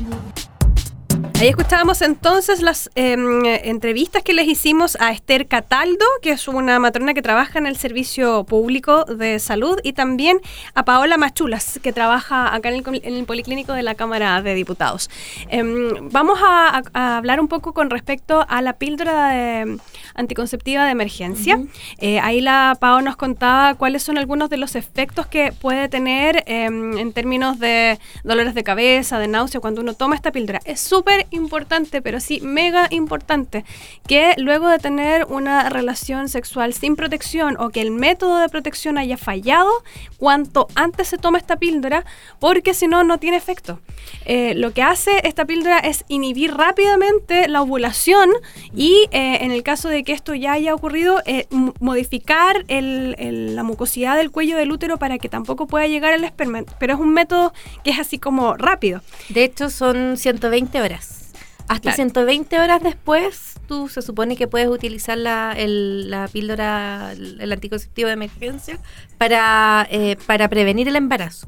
Ahí 1.44 1.50
escuchábamos 1.50 2.02
entonces 2.02 2.62
las 2.62 2.90
em, 2.96 3.44
entrevistas 3.46 4.24
que 4.24 4.32
les 4.32 4.48
hicimos 4.48 4.96
a 5.02 5.12
Esther 5.12 5.46
Cataldo, 5.46 6.06
que 6.22 6.32
es 6.32 6.48
una 6.48 6.80
matrona 6.80 7.14
que 7.14 7.22
trabaja 7.22 7.60
en 7.60 7.66
el 7.66 7.76
Servicio 7.76 8.46
Público 8.46 9.04
de 9.04 9.40
Salud, 9.40 9.78
y 9.84 9.92
también 9.92 10.40
a 10.74 10.86
Paola 10.86 11.18
Machulas, 11.18 11.82
que 11.84 11.92
trabaja 11.92 12.56
acá 12.56 12.70
en 12.70 12.86
el, 13.04 13.26
Policlínico 13.26 13.74
de 13.74 13.84
la 13.84 13.94
Cámara 13.96 14.42
de 14.42 14.54
Diputados. 14.54 15.10
Em, 15.50 16.08
vamos 16.14 16.40
a- 16.42 16.82
a 16.94 17.18
hablar 17.18 17.42
un 17.42 17.50
poco 17.50 17.74
con 17.74 17.90
respecto 17.90 18.46
a 18.48 18.62
la 18.62 18.78
píldora 18.78 19.28
de- 19.32 19.80
anticonceptiva 20.16 20.86
de 20.86 20.92
emergencia. 20.92 21.60
Eh, 22.00 22.20
ahí 22.20 22.42
la 22.42 22.78
Pao 22.80 23.02
nos 23.02 23.16
contaba 23.16 23.76
cuáles 23.76 24.04
son 24.04 24.18
algunos 24.18 24.50
de 24.50 24.58
los 24.58 24.76
efectos 24.76 25.28
que 25.28 25.52
puede 25.52 25.90
tener 25.90 26.44
em, 26.48 26.98
en 26.98 27.14
términos 27.14 27.60
de 27.60 28.00
dolores 28.24 28.54
de 28.54 28.64
cabeza, 28.64 29.20
de 29.20 29.28
náusea, 29.28 29.62
cuando 29.62 29.82
uno 29.82 29.94
toma 29.94 30.16
esta 30.16 30.32
píldora. 30.32 30.62
Es 30.66 30.80
súper 30.80 31.28
importante, 31.32 32.02
pero 32.02 32.20
sí 32.20 32.40
mega 32.42 32.88
importante, 32.90 33.66
que 34.08 34.34
luego 34.38 34.68
de 34.70 34.80
tener 34.80 35.26
una 35.26 35.70
relación 35.70 36.30
sexual 36.30 36.74
sin 36.74 36.96
protección 36.96 37.56
o 37.60 37.70
que 37.70 37.82
el 37.82 37.92
método 37.92 38.38
de 38.40 38.50
protección 38.50 38.98
haya 38.98 39.18
fallado, 39.18 39.72
cuanto 40.18 40.68
antes 40.76 41.08
se 41.08 41.18
toma 41.18 41.38
esta 41.38 41.58
píldora, 41.58 42.06
porque 42.40 42.74
si 42.74 42.88
no, 42.88 43.04
no 43.04 43.18
tiene 43.18 43.38
efecto. 43.38 43.80
Eh, 44.26 44.54
lo 44.56 44.72
que 44.72 44.82
hace 44.82 45.12
esta 45.28 45.46
píldora 45.46 45.80
es 45.80 46.06
inhibir 46.08 46.54
rápidamente 46.54 47.48
la 47.48 47.62
ovulación 47.62 48.30
y 48.76 49.08
eh, 49.12 49.40
en 49.42 49.52
el 49.52 49.64
caso 49.64 49.90
de 49.90 50.03
que 50.04 50.14
esto 50.14 50.34
ya 50.36 50.54
haya 50.54 50.74
ocurrido, 50.76 51.22
eh, 51.26 51.48
modificar 51.80 52.66
el- 52.68 53.16
el- 53.18 53.56
la 53.56 53.64
mucosidad 53.64 54.16
del 54.18 54.32
cuello 54.32 54.58
del 54.58 54.72
útero 54.72 54.98
para 54.98 55.18
que 55.18 55.30
tampoco 55.30 55.68
pueda 55.68 55.88
llegar 55.88 56.14
el 56.14 56.24
esperma. 56.24 56.64
Pero 56.80 56.94
es 56.96 57.00
un 57.00 57.14
método 57.14 57.54
que 57.84 57.92
es 57.92 58.00
así 58.00 58.20
como 58.20 58.56
rápido. 58.58 59.02
De 59.30 59.44
hecho, 59.44 59.70
son 59.70 60.18
120 60.18 60.82
horas. 60.82 61.23
Hasta 61.68 61.82
Claro. 61.82 61.96
120 61.96 62.60
horas 62.60 62.84
después, 62.84 63.56
tú 63.68 63.88
se 63.88 64.02
supone 64.02 64.36
que 64.36 64.48
puedes 64.48 64.68
utilizar 64.68 65.18
la, 65.18 65.54
el- 65.58 66.10
la 66.10 66.28
píldora, 66.28 67.14
el, 67.14 67.52
anticonceptivo 67.52 68.08
de 68.08 68.14
emergencia 68.14 68.80
para, 69.18 69.88
eh, 69.90 70.18
para 70.28 70.50
prevenir 70.50 70.88
el 70.88 70.96
embarazo. 70.96 71.48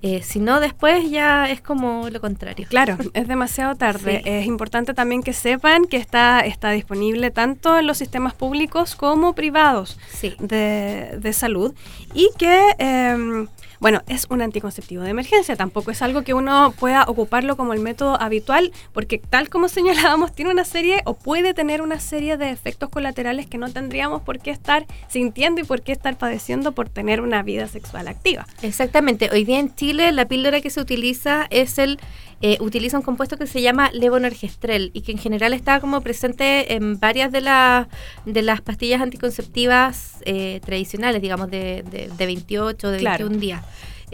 Eh, 0.00 0.22
si 0.22 0.38
no, 0.40 0.58
después 0.60 1.10
ya 1.10 1.48
es 1.50 1.60
como 1.60 2.08
lo 2.10 2.20
contrario. 2.20 2.66
Claro, 2.68 2.96
es 3.12 3.28
demasiado 3.28 3.74
tarde. 3.76 4.22
Sí. 4.24 4.28
Es 4.30 4.46
importante 4.46 4.94
también 4.94 5.22
que 5.22 5.32
sepan 5.32 5.84
que 5.84 5.98
está, 5.98 6.40
está 6.40 6.70
disponible 6.70 7.30
tanto 7.30 7.78
en 7.78 7.86
los 7.86 7.98
sistemas 7.98 8.34
públicos 8.34 8.94
como 8.96 9.34
privados 9.34 9.98
Sí. 10.10 10.34
de, 10.38 11.18
de 11.20 11.32
salud 11.32 11.74
y 12.14 12.30
que, 12.38 12.74
em, 12.78 13.46
bueno, 13.82 14.00
es 14.06 14.28
un 14.30 14.42
anticonceptivo 14.42 15.02
de 15.02 15.10
emergencia. 15.10 15.56
Tampoco 15.56 15.90
es 15.90 16.02
algo 16.02 16.22
que 16.22 16.34
uno 16.34 16.72
pueda 16.78 17.02
ocuparlo 17.08 17.56
como 17.56 17.72
el 17.72 17.80
método 17.80 18.18
habitual 18.20 18.70
porque 18.92 19.18
tal 19.18 19.50
como 19.50 19.68
señalábamos, 19.72 20.32
tiene 20.32 20.52
una 20.52 20.64
serie 20.64 21.02
o 21.04 21.14
puede 21.14 21.52
tener 21.52 21.82
una 21.82 21.98
serie 21.98 22.36
de 22.36 22.50
efectos 22.50 22.90
colaterales 22.90 23.48
que 23.48 23.58
no 23.58 23.68
tendríamos 23.72 24.22
por 24.22 24.38
qué 24.38 24.52
estar 24.52 24.86
sintiendo 25.08 25.60
y 25.60 25.64
por 25.64 25.82
qué 25.82 25.90
estar 25.90 26.16
padeciendo 26.16 26.70
por 26.70 26.88
tener 26.90 27.20
una 27.20 27.42
vida 27.42 27.66
sexual 27.66 28.06
activa. 28.06 28.46
Exactamente. 28.62 29.30
Hoy 29.32 29.44
día 29.44 29.58
en 29.58 29.74
Chile 29.74 30.12
la 30.12 30.26
píldora 30.26 30.60
que 30.60 30.70
se 30.70 30.80
utiliza 30.80 31.48
es 31.50 31.76
el 31.78 31.98
eh, 32.42 32.56
utiliza 32.60 32.96
un 32.98 33.02
compuesto 33.04 33.36
que 33.36 33.46
se 33.46 33.62
llama 33.62 33.90
levonorgestrel 33.92 34.90
y 34.94 35.02
que 35.02 35.12
en 35.12 35.18
general 35.18 35.52
está 35.52 35.80
como 35.80 36.00
presente 36.00 36.74
en 36.74 36.98
varias 36.98 37.30
de, 37.32 37.40
las 37.40 37.86
de 38.26 38.42
las 38.42 38.60
pastillas 38.60 39.00
anticonceptivas 39.00 40.16
eh, 40.24 40.60
tradicionales, 40.64 41.22
digamos, 41.22 41.50
de, 41.50 41.82
de, 41.90 42.08
de 42.16 42.26
28 42.26 42.90
de 42.90 42.98
Claro. 42.98 43.24
21 43.28 43.40
días. 43.40 43.64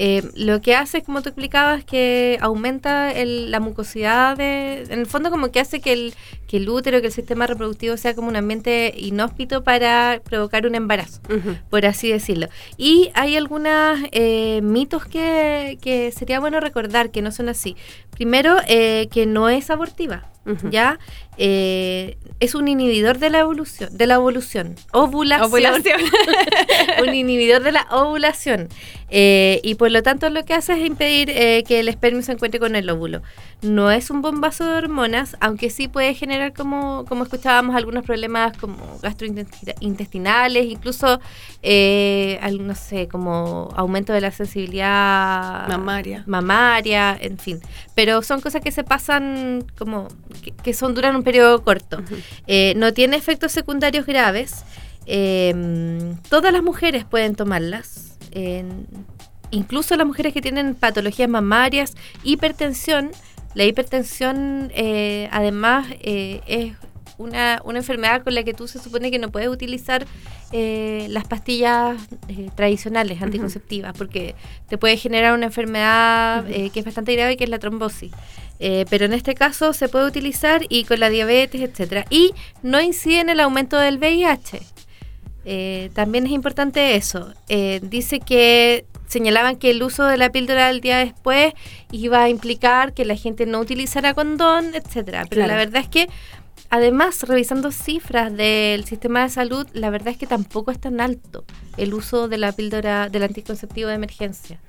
Eh, 0.01 0.23
lo 0.37 0.61
que 0.61 0.77
hace, 0.77 1.03
como 1.03 1.23
tú 1.23 1.31
explicabas, 1.31 1.83
que 1.85 2.39
aumenta 2.41 3.11
el- 3.11 3.51
la 3.51 3.59
mucosidad 3.59 4.37
de... 4.37 4.83
En 4.91 5.01
el 5.01 5.07
fondo 5.07 5.29
como 5.29 5.51
que 5.51 5.59
hace 5.59 5.81
que 5.81 5.93
el, 5.93 6.15
que 6.47 6.59
el 6.59 6.69
útero, 6.69 7.01
que 7.01 7.09
el 7.09 7.13
sistema 7.13 7.49
reproductivo 7.49 7.97
sea 7.97 8.15
como 8.15 8.29
un 8.29 8.37
ambiente 8.37 8.95
inhóspito 8.97 9.65
para 9.65 10.21
provocar 10.23 10.67
un 10.69 10.77
embarazo 10.77 11.21
por 11.69 11.85
así 11.85 12.13
decirlo. 12.13 12.47
Y 12.77 13.11
hay 13.15 13.37
algunos 13.37 13.99
mitos 14.63 15.05
que, 15.05 15.79
que 15.81 16.13
sería 16.13 16.39
bueno 16.39 16.61
recordar 16.61 17.11
que 17.11 17.21
no 17.21 17.33
son 17.33 17.49
así. 17.49 17.75
Primero, 18.19 18.57
eh, 18.67 19.09
que 19.11 19.25
no 19.27 19.49
es 19.49 19.71
abortiva. 19.71 20.25
¿ya? 20.71 20.99
Eh, 21.37 22.17
es 22.41 22.55
un 22.55 22.69
inhibidor 22.69 23.19
de 23.19 23.29
la 23.29 23.41
evolución, 23.41 23.91
de 23.97 24.07
la 24.07 24.15
evolución, 24.15 24.77
ovulación. 24.95 25.47
Ovulación. 25.47 26.01
un 27.07 27.15
inhibidor 27.15 27.63
de 27.63 27.73
la 27.73 27.87
ovulación. 27.91 28.69
Eh, 29.11 29.61
y 29.63 29.75
por 29.75 29.91
lo 29.91 30.03
tanto 30.03 30.29
lo 30.31 30.45
que 30.47 30.55
hace 30.55 30.73
es 30.73 30.87
impedir 30.87 31.29
eh, 31.31 31.65
que 31.69 31.81
el 31.81 31.89
espermio 31.89 32.23
se 32.23 32.33
encuentre 32.33 32.59
con 32.61 32.77
el 32.77 32.89
óvulo. 32.89 33.21
No 33.61 33.91
es 33.91 34.09
un 34.11 34.23
bombazo 34.23 34.65
de 34.65 34.73
hormonas, 34.79 35.37
aunque 35.41 35.69
sí 35.69 35.87
puede 35.89 36.15
generar, 36.15 36.55
como, 36.55 37.05
como 37.09 37.25
escuchábamos, 37.25 37.77
algunos 37.77 38.05
problemas 38.05 38.57
como 38.57 38.77
gastrointestinales, 39.03 40.65
incluso, 40.67 41.21
eh, 41.63 42.39
al- 42.43 42.67
no 42.67 42.75
sé, 42.75 43.07
como 43.09 43.69
aumento 43.77 44.13
de 44.15 44.21
la 44.23 44.31
sensibilidad 44.31 45.69
Mamaria. 45.69 46.25
mamaria, 46.27 47.17
en 47.21 47.39
fin. 47.39 47.61
Pero 47.95 48.08
son 48.23 48.41
cosas 48.41 48.63
que 48.63 48.71
se 48.73 48.85
pasan 48.85 49.65
como, 49.79 50.09
que, 50.43 50.53
que 50.53 50.75
son 50.75 50.95
duran 50.95 51.17
un 51.17 51.23
periodo 51.23 51.63
corto. 51.63 52.03
Eh, 52.47 52.75
no 52.77 52.93
tiene 52.93 53.17
efectos 53.17 53.53
secundarios 53.53 54.07
graves. 54.07 54.65
Eh, 55.07 55.55
todas 56.29 56.53
las 56.53 56.63
mujeres 56.63 57.05
pueden 57.05 57.35
tomarlas. 57.35 58.19
eh, 58.33 58.65
incluso 59.51 59.97
las 59.97 60.07
mujeres 60.07 60.35
que 60.35 60.43
tienen 60.43 60.75
patologías 60.75 61.29
mamarias, 61.29 61.95
hipertensión. 62.23 63.11
La 63.55 63.65
hipertensión, 63.65 64.71
además, 65.31 65.87
es 66.03 66.75
una, 67.19 67.61
una 67.65 67.79
enfermedad 67.79 68.23
con 68.25 68.35
la 68.35 68.43
que 68.45 68.55
tú 68.55 68.67
se 68.69 68.79
supone 68.79 69.11
que 69.11 69.19
no 69.19 69.31
puedes 69.31 69.49
utilizar 69.49 70.07
eh, 70.53 71.07
las 71.11 71.27
pastillas 71.27 72.01
eh, 72.29 72.49
tradicionales 72.55 73.21
anticonceptivas, 73.21 73.93
porque 73.97 74.35
te 74.69 74.79
puede 74.79 74.97
generar 74.97 75.35
una 75.35 75.47
enfermedad 75.47 76.49
eh, 76.51 76.71
que 76.71 76.81
es 76.81 76.85
bastante 76.87 77.15
grave, 77.15 77.37
que 77.37 77.45
es 77.45 77.51
la 77.51 77.59
trombosis. 77.59 78.13
Eh, 78.61 78.87
pero 78.91 79.05
en 79.05 79.13
este 79.13 79.35
caso 79.35 79.73
se 79.73 79.89
puede 79.89 80.07
utilizar 80.07 80.63
y 80.69 80.85
con 80.85 80.99
la 81.01 81.11
diabetes, 81.11 81.61
etcétera. 81.61 82.07
Y 82.11 82.33
no 82.63 82.81
incide 82.81 83.21
en 83.21 83.29
el 83.31 83.41
aumento 83.41 83.77
del 83.79 83.99
VIH. 83.99 84.61
Eh, 85.45 85.91
también 85.95 86.27
es 86.27 86.33
importante 86.33 86.97
eso. 86.97 87.33
Dice 87.83 88.21
que 88.21 88.85
señalaban 89.07 89.57
que 89.57 89.71
el 89.71 89.83
uso 89.83 90.05
de 90.05 90.19
la 90.19 90.31
píldora 90.31 90.69
el 90.69 90.81
día 90.83 90.99
después 90.99 91.55
iba 91.91 92.23
a 92.23 92.29
implicar 92.29 92.93
que 92.93 93.05
la 93.07 93.17
gente 93.17 93.47
no 93.47 93.59
utilizara 93.61 94.13
condón, 94.13 94.75
etcétera. 94.75 95.25
Pero 95.31 95.45
Claro. 95.45 95.53
la 95.53 95.59
verdad 95.65 95.83
es 95.83 95.89
que, 95.89 96.09
además, 96.71 97.23
revisando 97.23 97.71
cifras 97.71 98.35
del 98.37 98.85
sistema 98.85 99.23
de 99.23 99.29
salud, 99.31 99.67
la 99.73 99.91
verdad 99.91 100.09
es 100.09 100.19
que 100.19 100.27
tampoco 100.27 100.71
es 100.71 100.79
tan 100.81 101.01
alto 101.01 101.45
el 101.77 101.95
uso 101.95 102.29
de 102.29 102.39
la 102.39 102.53
píldora 102.53 103.09
del 103.09 103.23
anticonceptivo 103.23 103.89
de 103.89 103.95
emergencia. 103.95 104.61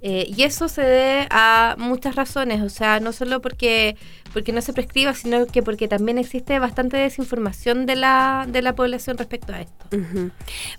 Eh, 0.00 0.32
y 0.34 0.42
eso 0.42 0.68
se 0.68 0.82
debe 0.82 1.26
a 1.30 1.74
muchas 1.76 2.14
razones, 2.14 2.62
o 2.62 2.68
sea, 2.68 3.00
no 3.00 3.12
solo 3.12 3.40
porque, 3.40 3.96
porque 4.32 4.52
no 4.52 4.60
se 4.60 4.72
prescriba, 4.72 5.14
sino 5.14 5.46
que 5.46 5.62
porque 5.62 5.88
también 5.88 6.18
existe 6.18 6.58
bastante 6.58 6.96
desinformación 6.96 7.86
de 7.86 7.96
la, 7.96 8.46
de 8.48 8.62
la 8.62 8.74
población 8.74 9.18
respecto 9.18 9.52
a 9.52 9.60
esto. 9.60 9.84
Ujú. 9.96 10.30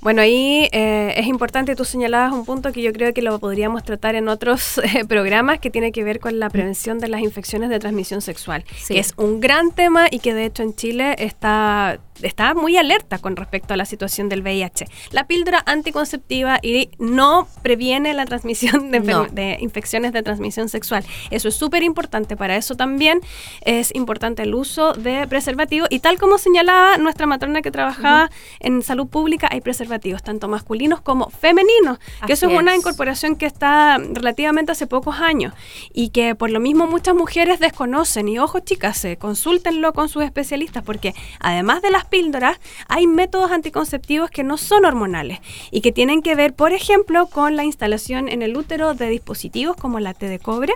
Bueno, 0.02 0.22
ahí 0.22 0.68
eh, 0.72 1.14
es 1.18 1.28
importante, 1.28 1.76
tú 1.76 1.86
señalabas 1.86 2.32
un 2.34 2.46
punto 2.46 2.72
que 2.72 2.82
yo 2.82 2.94
creo 2.94 3.14
que 3.14 3.22
lo 3.22 3.40
podríamos 3.40 3.84
tratar 3.84 4.16
en 4.16 4.28
otros 4.28 4.78
eh, 4.84 5.06
programas 5.08 5.60
que 5.60 5.70
tiene 5.70 5.92
que 5.92 6.04
ver 6.04 6.20
con 6.20 6.40
la 6.40 6.50
prevención 6.50 7.00
de 7.00 7.08
las 7.10 7.22
infecciones 7.22 7.70
de 7.70 7.80
transmisión 7.80 8.22
sexual, 8.22 8.64
Sí. 8.78 8.94
que 8.94 9.00
es 9.00 9.14
un 9.18 9.40
gran 9.40 9.72
tema 9.72 10.08
y 10.12 10.20
que 10.20 10.34
de 10.34 10.46
hecho 10.46 10.64
en 10.64 10.76
Chile 10.76 11.16
está, 11.18 12.00
está 12.22 12.54
muy 12.54 12.78
alerta 12.78 13.18
con 13.20 13.36
respecto 13.36 13.74
a 13.74 13.78
la 13.78 13.86
situación 13.86 14.30
del 14.30 14.42
VIH. 14.42 14.86
La 15.12 15.26
píldora 15.28 15.64
anticonceptiva 15.66 16.60
y 16.62 16.90
no 17.00 17.48
previene 17.64 18.14
la 18.14 18.26
transmisión 18.26 18.92
de, 18.92 19.00
No. 19.00 19.26
de 19.26 19.58
infecciones 19.60 20.14
de 20.14 20.22
transmisión 20.24 20.70
sexual. 20.70 21.04
Eso 21.32 21.48
es 21.50 21.56
súper 21.56 21.84
importante. 21.84 22.38
Para 22.38 22.56
eso 22.56 22.76
también 22.76 23.22
es 23.62 23.94
importante 23.96 24.44
el 24.44 24.56
uso 24.56 24.94
de 24.94 25.28
preservativo 25.28 25.88
y 25.90 26.00
tal 26.00 26.18
como 26.18 26.38
señalaba 26.38 26.98
nuestra 26.98 27.26
matrona 27.26 27.62
que 27.62 27.72
trabajaba 27.72 28.30
en 28.60 28.82
salud 28.82 29.08
pública, 29.08 29.48
hay 29.52 29.62
preservativos 29.62 30.24
tanto 30.24 30.48
masculinos 30.48 31.02
como 31.02 31.30
femeninos, 31.30 32.00
que 32.26 32.34
eso 32.34 32.50
es 32.50 32.58
una 32.58 32.76
incorporación 32.76 33.36
que 33.36 33.46
está 33.46 33.98
relativamente 33.98 34.72
hace 34.72 34.88
pocos 34.88 35.20
años 35.20 35.54
y 35.94 36.10
que 36.10 36.36
por 36.36 36.50
lo 36.50 36.60
mismo 36.60 36.88
muchas 36.88 37.16
mujeres 37.16 37.60
desconocen. 37.60 38.28
Y 38.28 38.40
ojo 38.40 38.60
chicas, 38.60 39.04
eh, 39.06 39.18
consúltenlo 39.18 39.94
con 39.94 40.10
sus 40.10 40.24
especialistas 40.24 40.84
porque 40.84 41.14
además 41.40 41.82
de 41.82 41.92
las 41.92 42.06
píldoras, 42.06 42.60
hay 42.88 43.08
métodos 43.08 43.52
anticonceptivos 43.52 44.30
que 44.30 44.44
no 44.44 44.58
son 44.58 44.86
hormonales 44.86 45.40
y 45.72 45.82
que 45.82 45.92
tienen 45.92 46.22
que 46.22 46.36
ver, 46.36 46.54
por 46.54 46.74
ejemplo, 46.74 47.28
con 47.28 47.56
la 47.56 47.64
instalación 47.64 48.30
en 48.30 48.42
el 48.42 48.58
útero 48.58 48.94
de 48.94 49.10
dispositivos 49.10 49.76
como 49.76 50.00
la 50.00 50.14
T 50.14 50.28
de 50.28 50.40
cobre, 50.40 50.74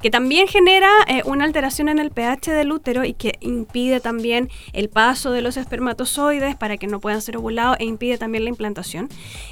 que 0.00 0.10
también 0.10 0.48
genera 0.48 0.88
eh, 1.08 1.22
una 1.24 1.44
alteración 1.44 1.88
en 1.88 1.98
el 1.98 2.03
pH 2.10 2.52
del 2.52 2.72
útero 2.72 3.04
y 3.04 3.14
que 3.14 3.34
impide 3.40 4.00
también 4.00 4.50
el 4.72 4.88
paso 4.88 5.30
de 5.30 5.42
los 5.42 5.56
espermatozoides 5.56 6.56
para 6.56 6.76
que 6.76 6.86
no 6.86 7.00
puedan 7.00 7.22
ser 7.22 7.36
ovulados 7.36 7.76
e 7.80 7.84
impide 7.84 8.18
también 8.18 8.44
la 8.44 8.50
implantación. 8.50 9.08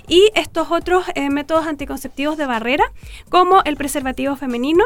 Y 0.09 0.31
estos 0.35 0.71
otros 0.71 1.05
eh, 1.15 1.31
métodos 1.31 1.67
anticonceptivos 1.67 2.37
de 2.37 2.47
barrera, 2.47 2.85
como 3.29 3.63
el 3.65 3.77
preservativo 3.77 4.37
femenino, 4.37 4.85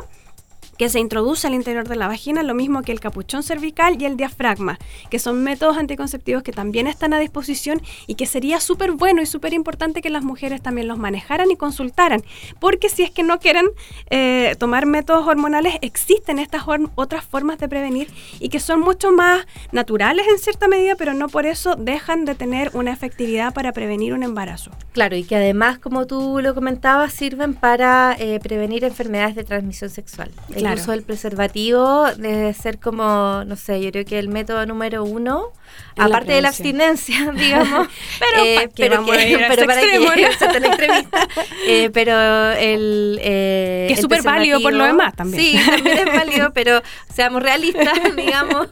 que 0.79 0.89
se 0.89 1.01
introduce 1.01 1.47
al 1.47 1.55
interior 1.55 1.89
de 1.89 1.97
la 1.97 2.09
vagina, 2.09 2.43
lo 2.43 2.55
mismo 2.55 2.83
que 2.83 2.93
el 2.93 3.01
capuchón 3.01 3.43
cervical 3.43 4.01
y 4.01 4.05
el 4.05 4.17
diafragma, 4.17 4.79
que 5.11 5.19
son 5.19 5.43
métodos 5.43 5.77
anticonceptivos 5.77 6.43
que 6.43 6.53
también 6.53 6.87
están 6.87 7.15
a 7.15 7.19
disposición 7.19 7.81
y 8.07 8.15
que 8.15 8.27
sería 8.27 8.61
súper 8.61 8.93
bueno 8.93 9.23
y 9.23 9.27
súper 9.27 9.53
importante 9.53 10.03
que 10.03 10.11
las 10.11 10.25
mujeres 10.25 10.63
también 10.63 10.89
los 10.89 10.99
manejaran 10.99 11.51
y 11.51 11.57
consultaran, 11.57 12.23
porque 12.61 12.89
si 12.89 13.03
es 13.03 13.11
que 13.11 13.23
no 13.23 13.39
quieren 13.39 13.67
eh, 14.11 14.55
tomar 14.59 14.87
métodos 14.87 15.27
hormonales, 15.27 15.77
existen 15.81 16.39
estas 16.39 16.65
otras 16.95 17.25
formas 17.25 17.59
de 17.59 17.69
prevenir 17.69 18.09
y 18.41 18.49
que 18.49 18.61
son 18.61 18.81
mucho 18.81 19.13
más 19.13 19.47
naturales 19.73 20.27
en 20.29 20.39
cierta 20.39 20.69
medida, 20.69 20.95
pero 20.97 21.15
no 21.15 21.29
por 21.29 21.47
eso 21.47 21.77
dejan 21.77 22.25
de 22.25 22.35
tener 22.35 22.71
una 22.75 22.93
efectividad 22.93 23.55
para 23.55 23.73
prevenir 23.73 24.15
un 24.15 24.23
embarazo. 24.23 24.71
Claro, 24.93 25.17
y 25.17 25.25
que 25.25 25.37
además, 25.37 25.79
como 25.79 26.07
tú 26.07 26.41
lo 26.43 26.55
comentabas, 26.55 27.13
sirven 27.13 27.55
para 27.55 28.17
eh, 28.19 28.41
prevenir 28.41 28.85
enfermedades 28.85 29.35
de 29.35 29.45
transmisión 29.45 29.91
sexual. 29.91 30.31
Claro. 30.69 30.81
uso 30.83 30.91
del 30.93 31.03
preservativo 31.03 32.07
debe 32.17 32.53
ser 32.55 32.79
como, 32.79 33.45
no 33.45 33.57
sé, 33.57 33.81
yo 33.81 33.91
creo 33.91 34.05
que 34.05 34.19
el 34.19 34.29
método 34.29 34.65
número 34.67 35.05
uno, 35.05 35.53
En 35.97 36.03
la 36.03 36.05
aparte 36.07 36.33
de 36.33 36.43
la 36.43 36.49
abstinencia, 36.49 37.31
digamos. 37.37 37.89
Pero 38.19 38.67
¿pa' 38.69 38.75
qué 38.75 38.89
vamos 38.89 39.17
a 39.17 39.27
ir 39.27 39.43
a 39.45 39.49
pero 39.49 39.53
ese 39.63 39.67
para 39.67 39.81
extremo, 39.83 40.11
que 40.13 40.23
no? 40.23 41.09
Eh, 41.69 41.91
pero 41.93 42.53
el... 42.53 43.19
eh, 43.23 43.85
Que 43.89 43.95
es 43.95 43.99
el 43.99 44.03
súper 44.03 44.23
válido 44.23 44.61
por 44.61 44.73
lo 44.73 44.85
demás 44.85 45.15
también. 45.17 45.43
Sí, 45.43 45.59
también 45.67 45.99
es 45.99 46.05
válido, 46.15 46.53
pero 46.53 46.81
seamos 47.13 47.43
realistas, 47.43 47.99
digamos. 48.17 48.69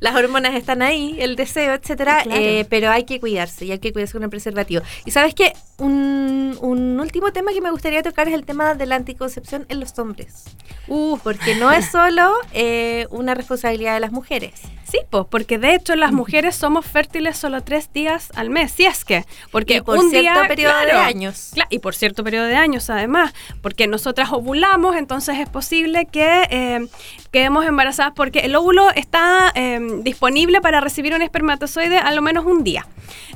Las 0.00 0.14
hormonas 0.14 0.54
están 0.54 0.82
ahí, 0.82 1.16
el 1.20 1.36
deseo, 1.36 1.74
etcétera. 1.74 2.22
Claro. 2.22 2.40
eh, 2.40 2.66
pero 2.70 2.90
hay 2.90 3.04
que 3.04 3.20
cuidarse 3.20 3.66
y 3.66 3.72
hay 3.72 3.78
que 3.78 3.92
cuidarse 3.92 4.14
con 4.14 4.22
el 4.22 4.30
preservativo. 4.30 4.82
Y 5.04 5.10
sabes 5.10 5.34
que 5.34 5.52
un, 5.78 6.56
un 6.60 6.98
último 7.00 7.32
tema 7.32 7.52
que 7.52 7.60
me 7.60 7.70
gustaría 7.70 8.02
tocar 8.02 8.28
es 8.28 8.34
el 8.34 8.44
tema 8.44 8.74
de 8.74 8.86
la 8.86 8.96
anticoncepción 8.96 9.66
en 9.68 9.80
los 9.80 9.98
hombres. 9.98 10.44
Uh, 10.86 11.18
porque 11.22 11.37
porque 11.38 11.54
no 11.54 11.70
es 11.72 11.90
solo 11.90 12.32
eh, 12.52 13.06
una 13.10 13.34
responsabilidad 13.34 13.94
de 13.94 14.00
las 14.00 14.12
mujeres. 14.12 14.52
Sí, 14.90 14.98
pues, 15.10 15.26
porque 15.30 15.58
de 15.58 15.74
hecho 15.74 15.94
las 15.96 16.12
mujeres 16.12 16.56
somos 16.56 16.86
fértiles 16.86 17.36
solo 17.36 17.60
tres 17.62 17.92
días 17.92 18.30
al 18.34 18.48
mes, 18.48 18.72
si 18.72 18.86
es 18.86 19.04
que. 19.04 19.24
Porque 19.50 19.76
Y 19.76 19.80
por 19.82 19.98
un 19.98 20.08
cierto 20.10 20.40
día, 20.40 20.48
periodo 20.48 20.78
de 20.80 20.92
años. 20.92 21.52
Cla- 21.54 21.66
y 21.68 21.78
por 21.80 21.94
cierto 21.94 22.24
periodo 22.24 22.46
de 22.46 22.56
años, 22.56 22.88
además. 22.88 23.34
Porque 23.60 23.86
nosotras 23.86 24.30
ovulamos, 24.32 24.96
entonces 24.96 25.38
es 25.40 25.48
posible 25.48 26.06
que 26.10 26.44
eh, 26.50 26.86
quedemos 27.30 27.66
embarazadas 27.66 28.14
porque 28.16 28.40
el 28.40 28.56
óvulo 28.56 28.90
está 28.94 29.52
eh, 29.54 29.78
disponible 30.00 30.62
para 30.62 30.80
recibir 30.80 31.14
un 31.14 31.20
espermatozoide 31.20 31.98
a 31.98 32.10
lo 32.12 32.22
menos 32.22 32.46
un 32.46 32.64
día. 32.64 32.86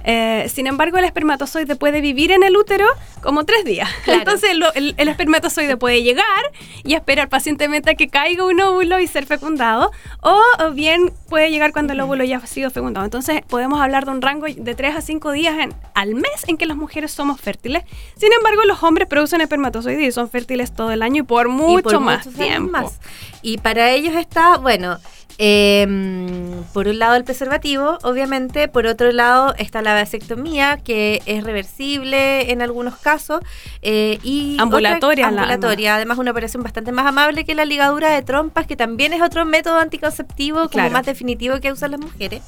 Eh, 0.04 0.50
sin 0.52 0.66
embargo, 0.66 0.96
el 0.98 1.04
espermatozoide 1.04 1.76
puede 1.76 2.00
vivir 2.00 2.32
en 2.32 2.42
el 2.42 2.56
útero 2.56 2.86
como 3.22 3.44
tres 3.44 3.64
días. 3.66 3.90
Claro. 4.04 4.20
Entonces, 4.24 4.50
el, 4.74 4.94
el 4.96 5.08
espermatozoide 5.08 5.76
puede 5.76 6.02
llegar 6.02 6.24
y 6.82 6.94
esperar 6.94 7.28
pacientemente 7.28 7.91
que 7.96 8.08
caiga 8.08 8.44
un 8.44 8.60
óvulo 8.60 8.98
y 8.98 9.06
ser 9.06 9.26
fecundado, 9.26 9.90
o, 10.20 10.40
o 10.60 10.70
bien 10.72 11.12
puede 11.28 11.50
llegar 11.50 11.72
cuando 11.72 11.92
el 11.92 12.00
óvulo 12.00 12.24
ya 12.24 12.38
ha 12.38 12.46
sido 12.46 12.70
fecundado. 12.70 13.04
Entonces, 13.04 13.42
podemos 13.48 13.80
hablar 13.80 14.04
de 14.04 14.10
un 14.12 14.22
rango 14.22 14.46
de 14.48 14.74
3 14.74 14.96
a 14.96 15.00
5 15.00 15.32
días 15.32 15.58
en- 15.58 15.74
al 15.94 16.14
mes 16.14 16.44
en 16.46 16.56
que 16.56 16.66
las 16.66 16.76
mujeres 16.76 17.12
somos 17.12 17.40
fértiles. 17.40 17.82
Sin 18.16 18.32
embargo, 18.32 18.64
los 18.64 18.82
hombres 18.82 19.08
producen 19.08 19.40
espermatozoides 19.40 20.02
y 20.08 20.12
son 20.12 20.28
fértiles 20.28 20.72
todo 20.74 20.90
el 20.92 21.02
año 21.02 21.22
y 21.22 21.26
por 21.26 21.48
mucho 21.48 21.78
y 21.78 21.82
por 21.82 22.00
más 22.00 22.28
tiempo. 22.28 22.70
más. 22.72 22.98
Y 23.42 23.58
para 23.58 23.90
ellos 23.90 24.14
está, 24.14 24.58
bueno, 24.58 24.98
em, 25.38 26.62
por 26.72 26.88
un 26.88 26.98
lado 26.98 27.14
el 27.16 27.24
preservativo, 27.24 27.98
obviamente, 28.02 28.68
por 28.68 28.86
otro 28.86 29.12
lado 29.12 29.54
está 29.58 29.82
la 29.82 29.94
vasectomía, 29.94 30.78
que 30.78 31.20
es 31.26 31.44
reversible 31.44 32.50
en 32.52 32.62
algunos 32.62 32.96
casos, 32.96 33.40
eh, 33.82 34.18
y 34.22 34.56
Ambulatoria, 34.60 35.26
otra- 35.28 35.42
ambulatoria, 35.42 35.94
además 35.96 36.18
una 36.18 36.30
operación 36.30 36.62
bastante 36.62 36.92
más 36.92 37.06
amable 37.06 37.44
que 37.44 37.54
la 37.54 37.64
ligadura 37.64 38.10
de 38.10 38.22
trompas, 38.22 38.66
que 38.66 38.76
también 38.76 39.12
es 39.12 39.22
otro 39.22 39.44
método 39.44 39.78
anticonceptivo 39.78 40.58
como 40.60 40.70
Claro. 40.70 40.92
más 40.92 41.06
definitivo 41.06 41.60
que 41.60 41.72
usan 41.72 41.90
las 41.92 42.00
mujeres, 42.00 42.42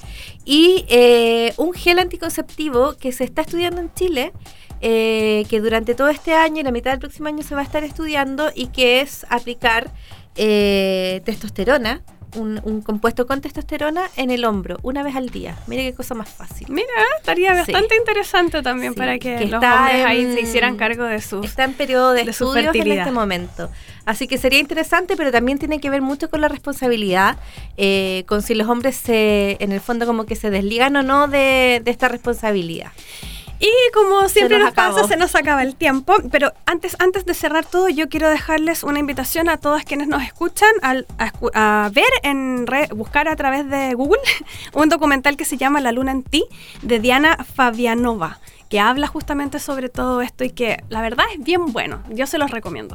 y 0.44 0.85
eh, 0.88 1.53
un 1.57 1.73
gel 1.73 1.99
anticonceptivo 1.99 2.94
que 2.99 3.12
se 3.12 3.25
está 3.25 3.42
estudiando 3.42 3.81
en 3.81 3.92
Chile, 3.94 4.33
eh, 4.81 5.44
que 5.49 5.61
durante 5.61 5.94
todo 5.94 6.09
este 6.09 6.35
año 6.35 6.61
y 6.61 6.62
la 6.64 6.70
mitad 6.70 6.90
del 6.90 7.01
próximo 7.01 7.29
año 7.29 7.42
se 7.42 7.55
va 7.55 7.62
a 7.62 7.64
estar 7.64 7.85
estudiando 7.85 8.51
y 8.55 8.66
que 8.66 9.01
es 9.01 9.25
aplicar 9.31 9.90
eh, 10.37 11.23
testosterona, 11.25 12.03
un, 12.35 12.61
un 12.64 12.83
compuesto 12.83 13.27
con 13.27 13.40
testosterona 13.40 14.09
en 14.16 14.31
el 14.31 14.44
hombro 14.44 14.79
una 14.83 15.03
vez 15.03 15.16
al 15.16 15.31
día. 15.31 15.57
Mire 15.66 15.83
qué 15.85 15.94
cosa 15.94 16.14
más 16.14 16.29
fácil. 16.29 16.66
Mira, 16.70 16.88
estaría 17.18 17.51
Sí. 17.64 17.73
bastante 17.73 17.97
interesante 17.97 18.62
también 18.62 18.92
Sí, 18.92 18.99
para 18.99 19.18
que, 19.18 19.37
que 19.37 19.47
los 19.47 19.62
hombres 19.62 20.05
ahí 20.07 20.33
se 20.35 20.40
hicieran 20.40 20.77
cargo 20.77 21.05
de 21.05 21.20
sus... 21.20 21.44
Está 21.44 21.64
en 21.64 21.73
periodo 21.75 22.12
de, 22.12 22.25
de 22.25 22.33
su 22.33 22.44
estudios 22.44 22.75
en 22.75 22.92
este 22.92 23.11
momento. 23.11 23.70
Así 24.07 24.29
que 24.29 24.37
sería 24.38 24.59
interesante, 24.59 25.16
pero 25.16 25.33
también 25.33 25.59
tiene 25.59 25.81
que 25.81 25.88
ver 25.90 26.03
mucho 26.03 26.29
con 26.29 26.40
la 26.42 26.49
responsabilidad, 26.49 27.38
eh, 27.79 28.25
con 28.27 28.42
si 28.42 28.55
los 28.55 28.68
hombres 28.68 28.97
se, 28.97 29.57
en 29.61 29.73
el 29.73 29.81
fondo 29.81 30.05
como 30.07 30.27
que 30.27 30.37
se 30.37 30.51
desligan 30.51 30.94
o 30.97 31.03
no 31.03 31.27
de, 31.29 31.81
de 31.83 31.90
esta 31.90 32.09
responsabilidad. 32.09 32.92
Y 33.61 33.71
como 33.95 34.29
siempre 34.29 34.59
nos 34.59 34.67
nos, 34.67 34.75
pasa, 34.75 35.07
se 35.09 35.17
nos 35.17 35.35
acaba 35.35 35.62
el 35.62 35.75
tiempo. 35.77 36.14
Pero 36.31 36.53
antes, 36.67 36.97
antes 36.99 37.25
de 37.25 37.35
cerrar 37.35 37.64
todo, 37.64 37.88
yo 37.88 38.09
quiero 38.09 38.29
dejarles 38.29 38.83
una 38.83 38.99
invitación 38.99 39.49
a 39.49 39.57
todas 39.59 39.85
quienes 39.85 40.09
nos 40.09 40.23
escuchan 40.23 40.71
al- 40.83 41.07
a, 41.19 41.90
ver, 41.93 42.05
en 42.23 42.67
re- 42.67 42.88
buscar 42.95 43.29
a 43.29 43.37
través 43.37 43.69
de 43.71 43.95
Google 43.95 44.21
un 44.75 44.88
documental 44.88 45.37
que 45.37 45.45
se 45.45 45.57
llama 45.57 45.81
La 45.81 45.93
Luna 45.93 46.12
en 46.12 46.23
ti, 46.23 46.45
de 46.83 46.99
Diana 46.99 47.38
Fabianova, 47.55 48.40
que 48.69 48.81
habla 48.81 49.07
justamente 49.07 49.59
sobre 49.61 49.88
todo 49.88 50.21
esto 50.21 50.45
y 50.45 50.51
que 50.51 50.83
la 50.88 51.01
verdad 51.01 51.25
es 51.33 51.43
bien 51.43 51.67
bueno. 51.73 52.03
Yo 52.11 52.27
se 52.27 52.38
los 52.38 52.51
recomiendo. 52.51 52.95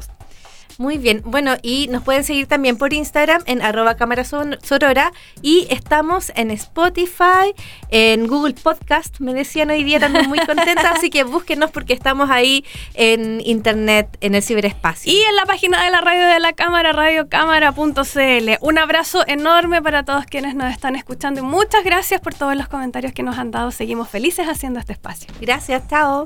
Muy 0.80 0.96
bien, 0.96 1.20
bueno, 1.26 1.56
y 1.60 1.88
nos 1.88 2.02
pueden 2.02 2.24
seguir 2.24 2.46
también 2.46 2.78
por 2.78 2.94
Instagram 2.94 3.42
en 3.44 3.60
arroba 3.60 3.96
cámara 3.96 4.24
sorora 4.24 5.12
y 5.42 5.66
estamos 5.68 6.32
en 6.36 6.50
Spotify, 6.50 7.52
en 7.90 8.26
Google 8.26 8.54
Podcast, 8.54 9.20
me 9.20 9.34
decían 9.34 9.68
hoy 9.68 9.84
día 9.84 10.00
también 10.00 10.26
muy 10.26 10.38
contenta, 10.38 10.90
así 10.96 11.10
que 11.10 11.24
búsquenos 11.24 11.70
porque 11.70 11.92
estamos 11.92 12.30
ahí 12.30 12.64
en 12.94 13.42
internet, 13.44 14.16
en 14.22 14.34
el 14.34 14.42
ciberespacio. 14.42 15.12
Y 15.12 15.20
en 15.20 15.36
la 15.36 15.44
página 15.44 15.84
de 15.84 15.90
la 15.90 16.00
radio 16.00 16.26
de 16.26 16.40
la 16.40 16.54
cámara, 16.54 16.92
radiocámara.cl. 16.92 18.50
Un 18.62 18.78
abrazo 18.78 19.22
enorme 19.26 19.82
para 19.82 20.06
todos 20.06 20.24
quienes 20.24 20.54
nos 20.54 20.72
están 20.72 20.96
escuchando 20.96 21.40
y 21.40 21.44
muchas 21.44 21.84
gracias 21.84 22.22
por 22.22 22.32
todos 22.32 22.56
los 22.56 22.68
comentarios 22.68 23.12
que 23.12 23.22
nos 23.22 23.36
han 23.36 23.50
dado. 23.50 23.70
Seguimos 23.70 24.08
felices 24.08 24.48
haciendo 24.48 24.80
este 24.80 24.94
espacio. 24.94 25.30
Gracias, 25.42 25.86
chao. 25.88 26.24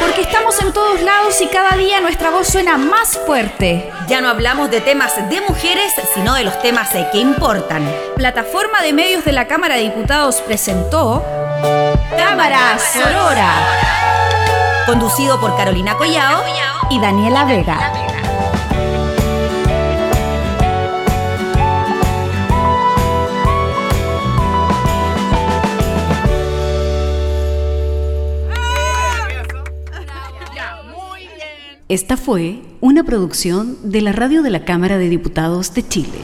Porque 0.00 0.22
estamos 0.22 0.60
en 0.60 0.72
todos 0.72 1.00
lados 1.00 1.40
y 1.40 1.46
cada 1.48 1.76
día 1.76 2.00
nuestra 2.00 2.30
voz 2.30 2.48
suena 2.48 2.76
más 2.76 3.18
fuerte. 3.26 3.90
Ya 4.06 4.20
no 4.20 4.28
hablamos 4.28 4.70
de 4.70 4.80
temas 4.80 5.16
de 5.28 5.40
mujeres, 5.40 5.92
sino 6.14 6.34
de 6.34 6.44
los 6.44 6.60
temas 6.60 6.90
que 7.12 7.18
importan. 7.18 7.88
Plataforma 8.16 8.82
de 8.82 8.92
Medios 8.92 9.24
de 9.24 9.32
la 9.32 9.46
Cámara 9.46 9.76
de 9.76 9.82
Diputados 9.82 10.36
presentó 10.36 11.24
Cámara 12.16 12.78
Sorora 12.78 13.52
Conducido 14.86 15.40
por 15.40 15.56
Carolina 15.56 15.94
Collao 15.96 16.42
y 16.90 17.00
Daniela 17.00 17.44
Vega. 17.44 18.23
Esta 31.90 32.16
fue 32.16 32.62
una 32.80 33.04
producción 33.04 33.76
de 33.82 34.00
la 34.00 34.12
Radio 34.12 34.42
de 34.42 34.48
la 34.48 34.64
Cámara 34.64 34.96
de 34.96 35.10
Diputados 35.10 35.74
de 35.74 35.86
Chile. 35.86 36.18